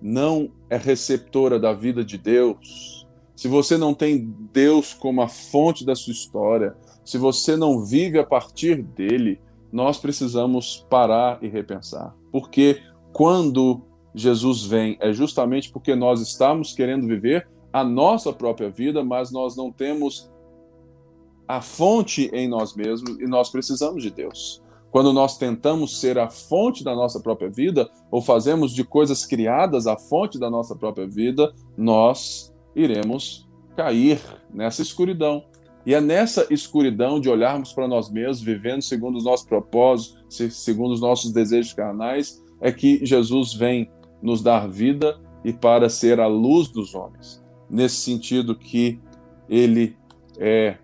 [0.00, 3.06] não é receptora da vida de Deus,
[3.36, 8.18] se você não tem Deus como a fonte da sua história, se você não vive
[8.18, 9.38] a partir dele,
[9.72, 12.14] nós precisamos parar e repensar.
[12.32, 13.82] Porque quando
[14.14, 19.56] Jesus vem, é justamente porque nós estamos querendo viver a nossa própria vida, mas nós
[19.56, 20.30] não temos
[21.46, 24.62] a fonte em nós mesmos e nós precisamos de Deus.
[24.90, 29.86] Quando nós tentamos ser a fonte da nossa própria vida, ou fazemos de coisas criadas
[29.86, 34.20] a fonte da nossa própria vida, nós iremos cair
[34.52, 35.44] nessa escuridão.
[35.90, 40.92] E é nessa escuridão de olharmos para nós mesmos, vivendo segundo os nossos propósitos, segundo
[40.92, 43.90] os nossos desejos carnais, é que Jesus vem
[44.22, 47.42] nos dar vida e para ser a luz dos homens.
[47.68, 49.00] Nesse sentido que
[49.48, 49.96] ele
[50.38, 50.78] é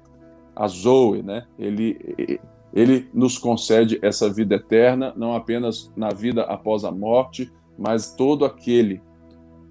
[0.57, 1.47] a Zoe, né?
[1.57, 2.40] Ele
[2.75, 8.45] ele nos concede essa vida eterna, não apenas na vida após a morte, mas todo
[8.45, 9.01] aquele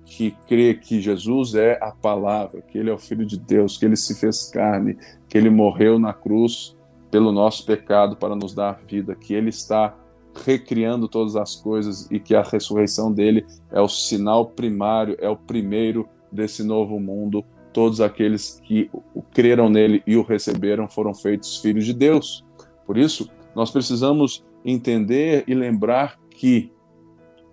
[0.06, 3.86] que crê que Jesus é a palavra, que ele é o Filho de Deus, que
[3.86, 6.78] ele se fez carne, que ele morreu na cruz
[7.10, 9.98] pelo nosso pecado para nos dar vida, que ele está
[10.44, 15.38] recriando todas as coisas e que a ressurreição dele é o sinal primário, é o
[15.38, 17.44] primeiro desse novo mundo.
[17.74, 18.90] Todos aqueles que
[19.34, 22.46] creram nele e o receberam foram feitos filhos de Deus.
[22.86, 26.72] Por isso, nós precisamos entender e lembrar que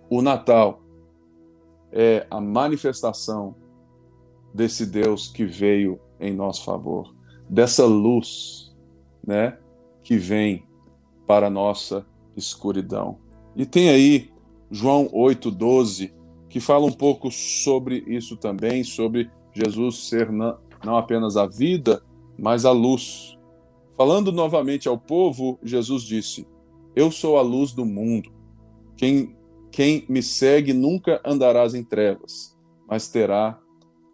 [0.09, 0.82] o Natal
[1.93, 3.55] é a manifestação
[4.53, 7.13] desse Deus que veio em nosso favor,
[7.47, 8.75] dessa luz,
[9.25, 9.57] né,
[10.03, 10.65] que vem
[11.27, 13.17] para a nossa escuridão.
[13.55, 14.31] E tem aí
[14.71, 16.11] João 8:12,
[16.49, 22.03] que fala um pouco sobre isso também, sobre Jesus ser não apenas a vida,
[22.37, 23.37] mas a luz.
[23.95, 26.47] Falando novamente ao povo, Jesus disse:
[26.95, 28.31] Eu sou a luz do mundo.
[28.97, 29.35] Quem
[29.73, 32.55] quem me segue nunca andarás em trevas,
[32.87, 33.59] mas terá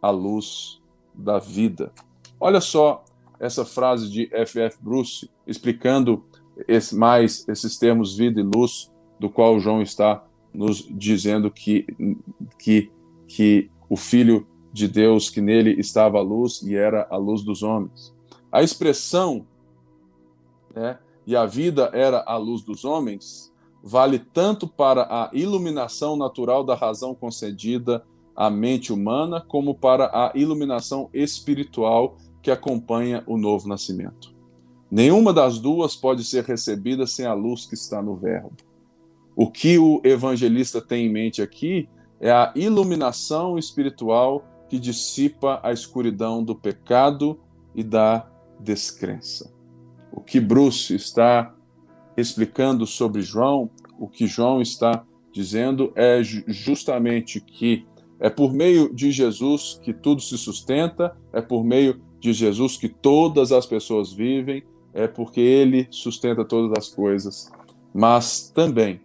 [0.02, 0.82] a luz
[1.14, 1.92] da vida.
[2.40, 3.04] Olha só
[3.38, 4.78] essa frase de F.F.
[4.82, 6.24] Bruce explicando
[6.66, 11.86] esse, mais esses termos vida e luz, do qual João está nos dizendo que,
[12.58, 12.90] que,
[13.28, 17.64] que o Filho de Deus, que nele estava a luz e era a luz dos
[17.64, 18.16] homens.
[18.50, 19.46] A expressão
[20.74, 23.49] né, e a vida era a luz dos homens
[23.84, 28.04] vale tanto para a iluminação natural da razão concedida
[28.36, 34.34] à mente humana, como para a iluminação espiritual que acompanha o novo nascimento.
[34.90, 38.54] Nenhuma das duas pode ser recebida sem a luz que está no Verbo.
[39.36, 41.88] O que o evangelista tem em mente aqui
[42.20, 47.40] é a iluminação espiritual que dissipa a escuridão do pecado
[47.74, 48.28] e da
[48.60, 49.52] descrença.
[50.12, 51.56] O que Bruce está
[52.20, 57.86] explicando sobre João, o que João está dizendo é justamente que
[58.20, 62.90] é por meio de Jesus que tudo se sustenta, é por meio de Jesus que
[62.90, 67.50] todas as pessoas vivem, é porque ele sustenta todas as coisas.
[67.94, 69.00] Mas também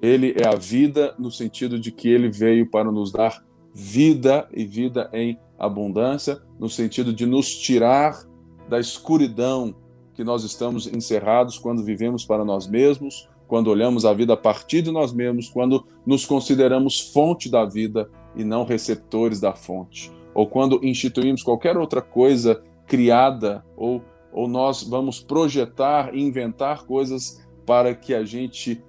[0.00, 4.64] ele é a vida no sentido de que ele veio para nos dar vida e
[4.64, 8.26] vida em abundância, no sentido de nos tirar
[8.68, 9.74] da escuridão
[10.22, 14.80] que nós estamos encerrados quando vivemos para nós mesmos, quando olhamos a vida a partir
[14.80, 20.46] de nós mesmos, quando nos consideramos fonte da vida e não receptores da fonte, ou
[20.46, 24.00] quando instituímos qualquer outra coisa criada, ou,
[24.32, 28.80] ou nós vamos projetar e inventar coisas para que a gente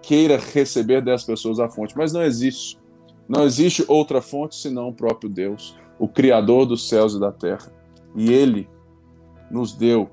[0.00, 2.78] queira receber das pessoas a fonte, mas não existe.
[3.28, 7.70] Não existe outra fonte senão o próprio Deus, o Criador dos céus e da terra.
[8.16, 8.66] E Ele
[9.50, 10.10] nos deu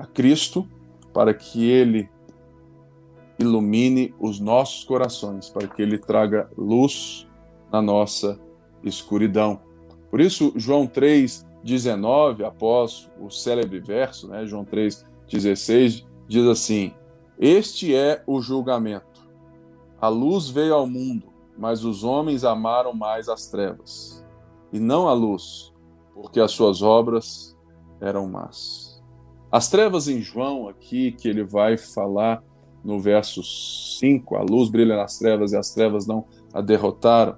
[0.00, 0.66] a Cristo
[1.12, 2.08] para que Ele
[3.38, 7.28] ilumine os nossos corações, para que Ele traga luz
[7.70, 8.40] na nossa
[8.82, 9.60] escuridão.
[10.10, 16.94] Por isso, João 3,19, após o célebre verso, né, João 3,16, diz assim:
[17.38, 19.28] Este é o julgamento.
[20.00, 21.26] A luz veio ao mundo,
[21.58, 24.24] mas os homens amaram mais as trevas,
[24.72, 25.74] e não a luz,
[26.14, 27.54] porque as suas obras
[28.00, 28.89] eram más.
[29.50, 32.42] As trevas em João, aqui, que ele vai falar
[32.84, 37.36] no verso 5, a luz brilha nas trevas e as trevas não a derrotaram,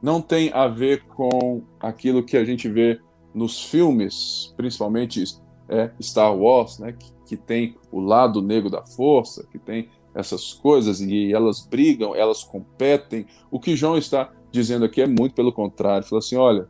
[0.00, 3.00] não tem a ver com aquilo que a gente vê
[3.34, 5.24] nos filmes, principalmente
[5.68, 10.52] é, Star Wars, né, que, que tem o lado negro da força, que tem essas
[10.52, 13.26] coisas e elas brigam, elas competem.
[13.50, 16.06] O que João está dizendo aqui é muito pelo contrário.
[16.06, 16.68] Fala assim: olha,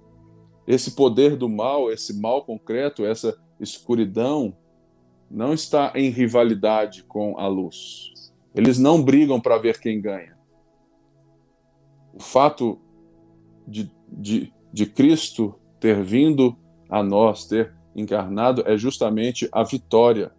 [0.67, 4.55] esse poder do mal, esse mal concreto, essa escuridão,
[5.31, 8.13] não está em rivalidade com a luz.
[8.55, 10.37] Eles não brigam para ver quem ganha.
[12.13, 12.81] O fato
[13.67, 16.57] de, de, de Cristo ter vindo
[16.89, 20.31] a nós, ter encarnado, é justamente a vitória.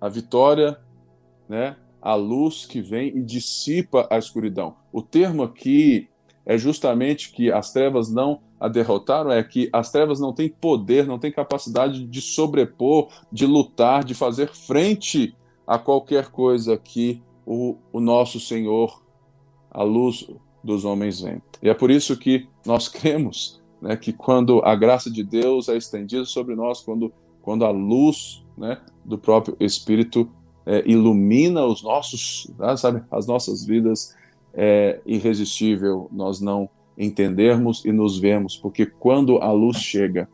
[0.00, 0.78] A vitória,
[1.48, 4.76] né, a luz que vem e dissipa a escuridão.
[4.92, 6.08] O termo aqui
[6.44, 11.06] é justamente que as trevas não a derrotaram, é que as trevas não têm poder,
[11.06, 15.34] não têm capacidade de sobrepor, de lutar, de fazer frente
[15.66, 19.02] a qualquer coisa que o, o nosso Senhor,
[19.70, 20.28] a luz
[20.62, 21.42] dos homens, vem.
[21.62, 25.76] E é por isso que nós cremos né, que quando a graça de Deus é
[25.76, 30.28] estendida sobre nós, quando, quando a luz né, do próprio Espírito
[30.64, 34.14] é, ilumina os nossos, né, sabe, as nossas vidas,
[34.54, 40.28] é irresistível nós não entendermos e nos vemos, porque quando a luz chega,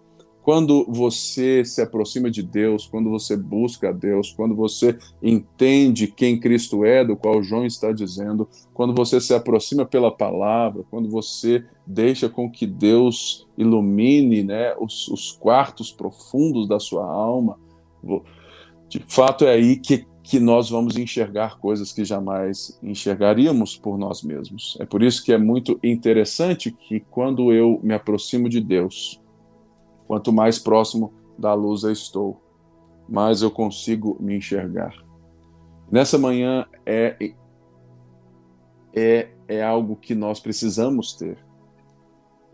[0.49, 6.41] quando você se aproxima de Deus, quando você busca a Deus, quando você entende quem
[6.41, 11.67] Cristo é, do qual João está dizendo, quando você se aproxima pela palavra, quando você
[11.87, 17.59] deixa com que Deus ilumine né, os, os quartos profundos da sua alma,
[18.89, 24.23] de fato é aí que, que nós vamos enxergar coisas que jamais enxergaríamos por nós
[24.23, 24.77] mesmos.
[24.81, 29.21] É por isso que é muito interessante que quando eu me aproximo de Deus,
[30.09, 32.43] Quanto mais próximo da luz eu estou,
[33.07, 34.95] mais eu consigo me enxergar.
[35.93, 37.35] Nessa manhã é,
[38.95, 41.37] é, é algo que nós precisamos ter.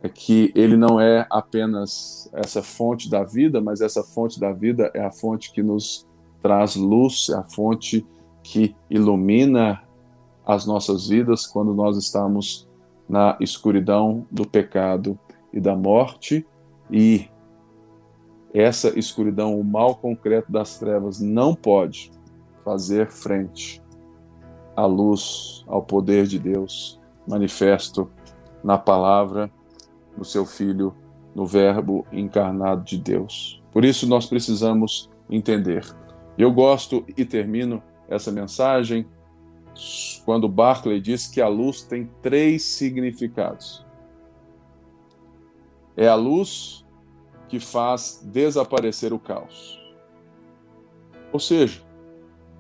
[0.02, 4.90] É que ele não é apenas essa fonte da vida, mas essa fonte da vida
[4.92, 6.08] é a fonte que nos
[6.45, 8.07] traz luz, é a fonte
[8.42, 9.82] que ilumina
[10.45, 12.68] as nossas vidas quando nós estamos
[13.09, 15.18] na escuridão do pecado
[15.55, 16.47] e da morte
[16.90, 17.30] e
[18.53, 22.11] essa escuridão, o mal concreto das trevas, não pode
[22.62, 23.82] fazer frente
[24.76, 28.11] à luz, ao poder de Deus manifesto
[28.62, 29.51] na palavra,
[30.14, 30.95] no seu Filho,
[31.34, 33.62] no Verbo encarnado de Deus.
[33.72, 36.03] Por isso nós precisamos entender.
[36.37, 39.07] Eu gosto e termino essa mensagem
[40.24, 43.85] quando Barclay diz que a luz tem três significados.
[45.97, 46.85] É a luz
[47.49, 49.80] que faz desaparecer o caos.
[51.32, 51.82] Ou seja,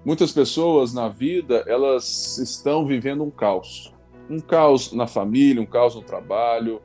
[0.04, 3.92] muitas pessoas na vida, elas estão vivendo um caos.
[4.28, 6.80] Um caos na família, um caos no trabalho,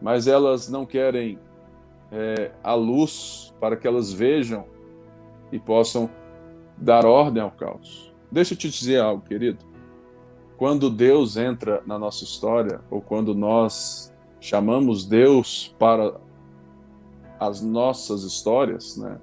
[0.00, 1.38] mas elas não querem
[2.10, 4.66] é, a luz para que elas vejam
[5.50, 6.10] e possam
[6.76, 8.12] dar ordem ao caos.
[8.30, 9.58] Deixa eu te dizer algo, querido.
[10.56, 16.14] Quando Deus entra na nossa história, ou quando nós chamamos Deus para
[17.38, 19.20] as nossas histórias, né?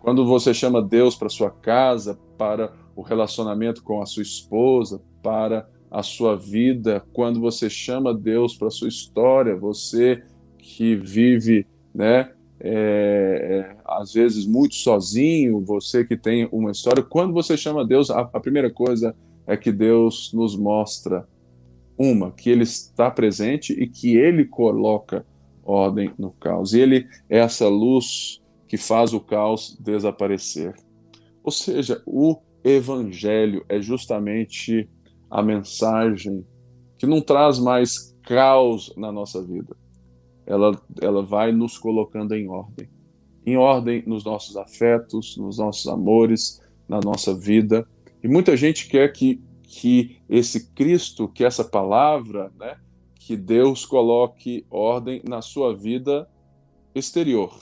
[0.00, 5.68] Quando você chama Deus para sua casa, para o relacionamento com a sua esposa, para
[5.90, 10.22] a sua vida, quando você chama Deus para sua história, você
[10.58, 17.56] que vive, né, é, às vezes muito sozinho, você que tem uma história, quando você
[17.56, 19.14] chama Deus, a, a primeira coisa
[19.46, 21.26] é que Deus nos mostra
[21.96, 25.24] uma, que Ele está presente e que Ele coloca
[25.68, 26.72] ordem no caos.
[26.72, 30.74] E ele é essa luz que faz o caos desaparecer.
[31.44, 34.88] Ou seja, o evangelho é justamente
[35.30, 36.44] a mensagem
[36.98, 39.76] que não traz mais caos na nossa vida.
[40.48, 42.88] Ela, ela vai nos colocando em ordem.
[43.44, 47.86] Em ordem nos nossos afetos, nos nossos amores, na nossa vida.
[48.24, 52.76] E muita gente quer que, que esse Cristo, que essa palavra, né,
[53.20, 56.26] que Deus coloque ordem na sua vida
[56.94, 57.54] exterior.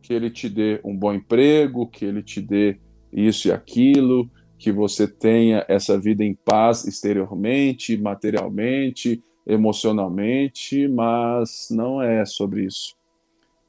[0.00, 2.78] Que Ele te dê um bom emprego, que Ele te dê
[3.12, 12.02] isso e aquilo, que você tenha essa vida em paz exteriormente, materialmente, emocionalmente, mas não
[12.02, 12.94] é sobre isso,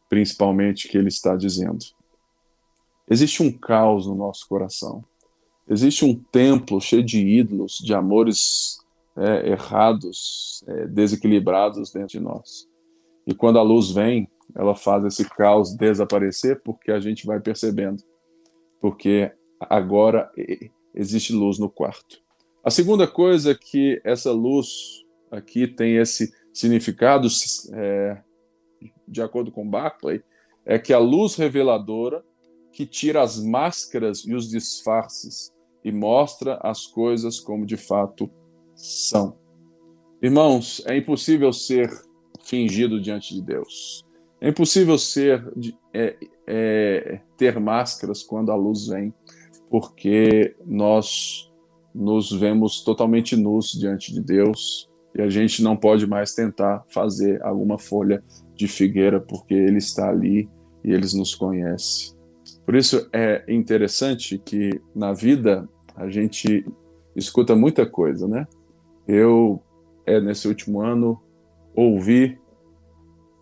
[0.09, 1.86] principalmente que Ele está dizendo.
[3.09, 5.03] Existe um caos no nosso coração.
[5.67, 8.80] Existe um templo cheio de ídolos, de amores
[9.15, 12.67] é, errados, é, desequilibrados dentro de nós.
[13.25, 18.03] E quando a luz vem, ela faz esse caos desaparecer porque a gente vai percebendo.
[18.82, 20.32] Porque agora
[20.93, 22.21] existe luz no quarto.
[22.63, 27.27] A segunda coisa é que essa luz aqui tem esse significado,
[27.73, 28.21] é,
[29.07, 30.21] de acordo com Barclay,
[30.65, 32.23] é que a luz reveladora
[32.71, 35.51] que tira as máscaras e os disfarces
[35.84, 38.30] e mostra as coisas como de fato
[38.75, 39.38] são.
[40.21, 41.89] Irmãos, é impossível ser
[42.43, 44.03] fingido diante de Deus.
[44.41, 45.43] É impossível ser
[45.93, 46.17] é,
[46.47, 49.13] é, ter máscaras quando a luz vem,
[49.69, 51.51] porque nós
[51.93, 57.41] nos vemos totalmente nus diante de Deus e a gente não pode mais tentar fazer
[57.43, 58.24] alguma folha
[58.55, 60.49] de figueira porque Ele está ali
[60.84, 62.16] e Ele nos conhece.
[62.66, 66.66] Por isso é interessante que na vida a gente
[67.16, 68.47] escuta muita coisa, né?
[69.07, 69.62] Eu,
[70.05, 71.20] é, nesse último ano,
[71.76, 72.39] ouvi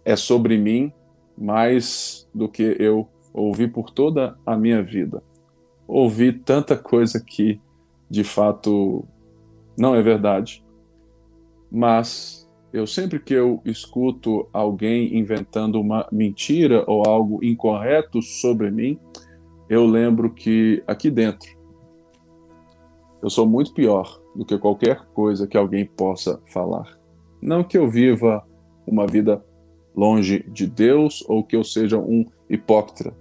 [0.05, 0.93] é sobre mim
[1.38, 5.22] mais do que eu ouvi por toda a minha vida.
[5.88, 7.59] Ouvi tanta coisa que,
[8.09, 9.05] de fato,
[9.78, 10.63] não é verdade.
[11.72, 18.99] Mas eu sempre que eu escuto alguém inventando uma mentira ou algo incorreto sobre mim,
[19.70, 21.57] eu lembro que aqui dentro
[23.22, 26.97] eu sou muito pior do que qualquer coisa que alguém possa falar.
[27.41, 28.45] Não que eu viva
[28.86, 29.43] uma vida
[29.95, 33.15] longe de Deus ou que eu seja um hipócrita.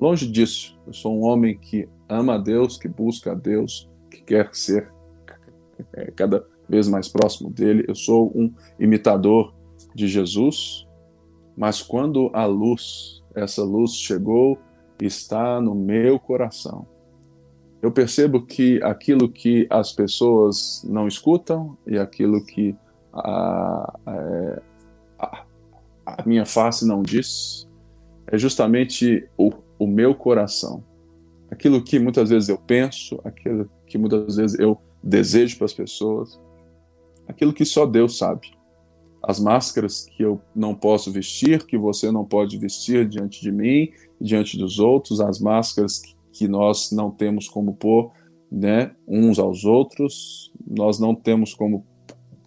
[0.00, 0.78] Longe disso.
[0.86, 4.92] Eu sou um homem que ama a Deus, que busca a Deus, que quer ser
[6.14, 7.84] cada vez mais próximo dele.
[7.86, 9.54] Eu sou um imitador
[9.94, 10.86] de Jesus.
[11.56, 14.58] Mas quando a luz, essa luz chegou,
[15.00, 16.86] está no meu coração
[17.84, 22.74] eu percebo que aquilo que as pessoas não escutam e aquilo que
[23.12, 23.98] a,
[25.18, 25.44] a,
[26.06, 27.68] a minha face não diz
[28.26, 30.82] é justamente o, o meu coração.
[31.50, 36.40] Aquilo que muitas vezes eu penso, aquilo que muitas vezes eu desejo para as pessoas,
[37.28, 38.52] aquilo que só Deus sabe.
[39.22, 43.90] As máscaras que eu não posso vestir, que você não pode vestir diante de mim,
[44.20, 46.02] diante dos outros, as máscaras
[46.32, 48.12] que nós não temos como pôr
[48.50, 51.86] né, uns aos outros, nós não temos como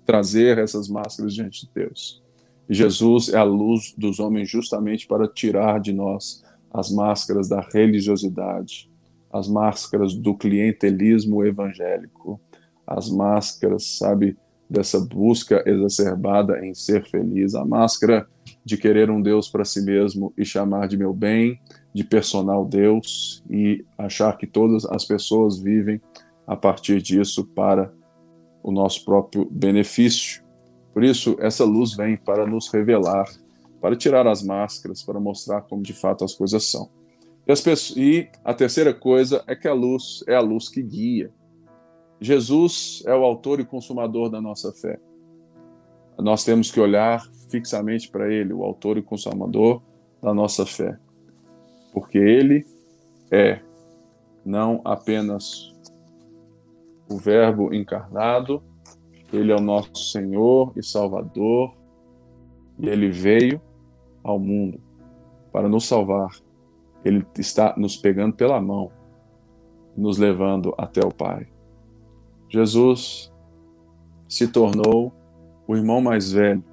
[0.06, 2.22] trazer essas máscaras diante de Deus.
[2.70, 8.90] Jesus é a luz dos homens justamente para tirar de nós as máscaras da religiosidade,
[9.32, 12.40] as máscaras do clientelismo evangélico,
[12.86, 14.38] as máscaras, sabe,
[14.70, 18.28] dessa busca exacerbada em ser feliz, a máscara
[18.64, 21.60] de querer um Deus para si mesmo e chamar de meu bem,
[21.94, 26.02] de personal Deus e achar que todas as pessoas vivem
[26.46, 27.92] a partir disso para
[28.62, 30.44] o nosso próprio benefício.
[30.94, 33.26] Por isso, essa luz vem para nos revelar,
[33.80, 36.90] para tirar as máscaras, para mostrar como de fato as coisas são.
[37.44, 41.32] E, pessoas, e a terceira coisa é que a luz é a luz que guia.
[42.20, 45.00] Jesus é o autor e consumador da nossa fé.
[46.18, 49.82] Nós temos que olhar fixamente para Ele, o autor e consumador
[50.22, 50.98] da nossa fé
[52.00, 52.64] porque ele
[53.32, 53.60] é
[54.46, 55.74] não apenas
[57.10, 58.62] o Verbo encarnado,
[59.34, 61.74] ele é o nosso Senhor e Salvador,
[62.78, 63.60] e ele veio
[64.24, 64.80] ao mundo
[65.52, 66.30] para nos salvar.
[67.04, 68.92] Ele está nos pegando pela mão,
[69.96, 71.48] nos levando até o Pai.
[72.50, 73.32] Jesus
[74.28, 75.14] se tornou
[75.68, 76.64] o irmão mais velho,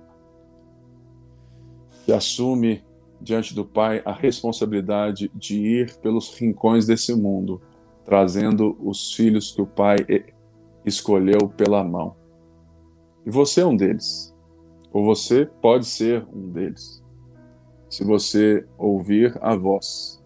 [2.04, 2.84] que assume
[3.20, 7.60] diante do Pai a responsabilidade de ir pelos rincões desse mundo,
[8.04, 9.96] trazendo os filhos que o Pai
[10.84, 12.14] escolheu pela mão.
[13.24, 14.34] E você é um deles.
[14.92, 17.02] Ou você pode ser um deles.
[17.88, 20.22] Se você ouvir a voz,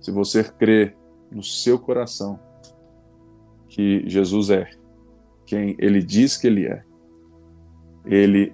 [0.00, 0.96] se você crer
[1.30, 2.40] no seu coração
[3.68, 4.79] que Jesus é
[5.50, 6.84] quem ele diz que ele é,
[8.06, 8.52] ele,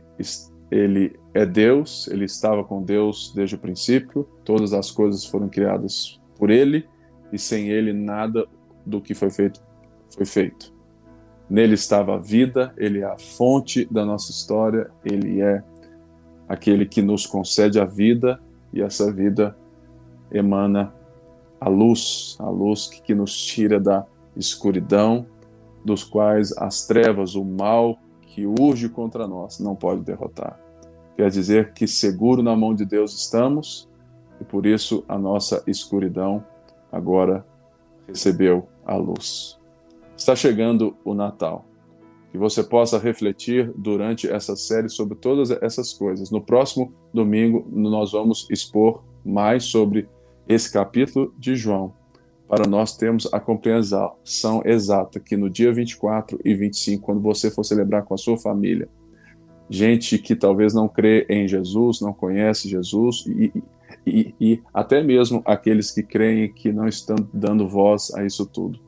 [0.70, 6.18] ele é Deus, ele estava com Deus desde o princípio, todas as coisas foram criadas
[6.38, 6.88] por ele
[7.30, 8.46] e sem ele nada
[8.86, 9.60] do que foi feito
[10.14, 10.72] foi feito.
[11.50, 15.62] Nele estava a vida, ele é a fonte da nossa história, ele é
[16.48, 18.40] aquele que nos concede a vida
[18.72, 19.54] e essa vida
[20.32, 20.94] emana
[21.60, 25.26] a luz, a luz que, que nos tira da escuridão,
[25.86, 30.60] dos quais as trevas, o mal que urge contra nós não pode derrotar.
[31.14, 33.88] Quer dizer que seguro na mão de Deus estamos
[34.40, 36.44] e por isso a nossa escuridão
[36.90, 37.46] agora
[38.06, 39.58] recebeu a luz.
[40.16, 41.64] Está chegando o Natal.
[42.32, 46.30] Que você possa refletir durante essa série sobre todas essas coisas.
[46.30, 50.08] No próximo domingo, nós vamos expor mais sobre
[50.48, 51.94] esse capítulo de João,
[52.48, 57.64] para nós termos a compreensão exata que no dia 24 e 25, quando você for
[57.64, 58.88] celebrar com a sua família,
[59.68, 63.52] gente que talvez não crê em Jesus, não conhece Jesus, e,
[64.06, 68.78] e, e até mesmo aqueles que creem que não estão dando voz a isso tudo.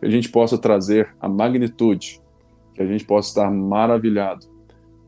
[0.00, 2.20] Que a gente possa trazer a magnitude,
[2.74, 4.46] que a gente possa estar maravilhado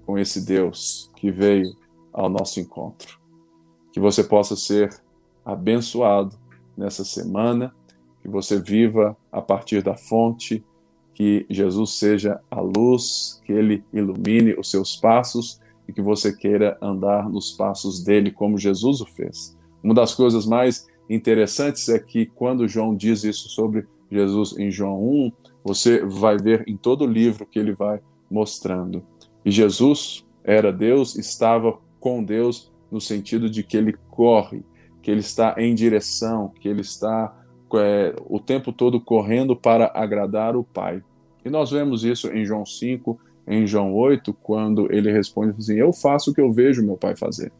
[0.05, 1.75] com esse Deus que veio
[2.13, 3.19] ao nosso encontro.
[3.93, 4.95] Que você possa ser
[5.45, 6.37] abençoado
[6.77, 7.75] nessa semana,
[8.25, 10.65] que você viva a partir da fonte
[11.13, 16.79] que Jesus seja a luz, que ele ilumine os seus passos e que você queira
[16.81, 19.55] andar nos passos dele como Jesus o fez.
[19.83, 25.05] Uma das coisas mais interessantes é que quando João diz isso sobre Jesus em João
[25.07, 28.01] 1, você vai ver em todo o livro que ele vai
[28.31, 29.05] mostrando.
[29.45, 34.65] E Jesus era Deus, estava com Deus no sentido de que ele corre,
[35.03, 37.44] que ele está em direção, que ele está
[37.75, 41.03] é, o tempo todo correndo para agradar o Pai.
[41.45, 45.93] E nós vemos isso em João 5, em João 8, quando ele responde assim: Eu
[45.93, 47.53] faço o que eu vejo meu Pai fazer.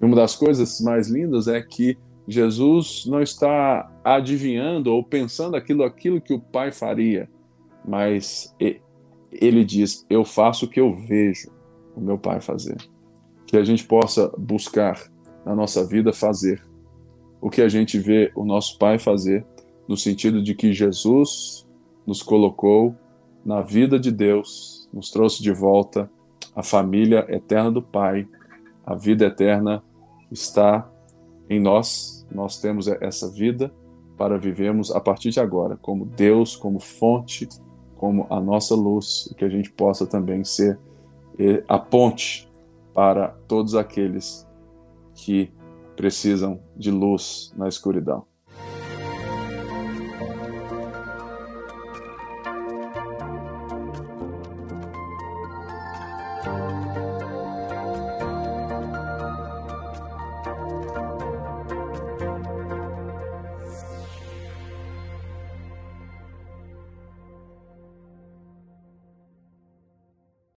[0.00, 5.82] E uma das coisas mais lindas é que Jesus não está adivinhando ou pensando aquilo,
[5.82, 7.28] aquilo que o Pai faria,
[7.86, 8.54] mas
[9.32, 11.50] ele diz: Eu faço o que eu vejo
[11.96, 12.76] o meu Pai fazer.
[13.46, 15.02] Que a gente possa buscar
[15.44, 16.67] na nossa vida fazer
[17.40, 19.44] o que a gente vê o nosso Pai fazer,
[19.86, 21.66] no sentido de que Jesus
[22.06, 22.94] nos colocou
[23.44, 26.10] na vida de Deus, nos trouxe de volta
[26.54, 28.26] a família eterna do Pai.
[28.84, 29.82] A vida eterna
[30.30, 30.90] está
[31.48, 32.26] em nós.
[32.30, 33.72] Nós temos essa vida
[34.16, 37.48] para vivermos a partir de agora, como Deus, como fonte,
[37.96, 40.78] como a nossa luz, que a gente possa também ser
[41.38, 42.48] eh, a ponte
[42.92, 44.46] para todos aqueles
[45.14, 45.50] que
[45.98, 48.24] precisam de luz na escuridão.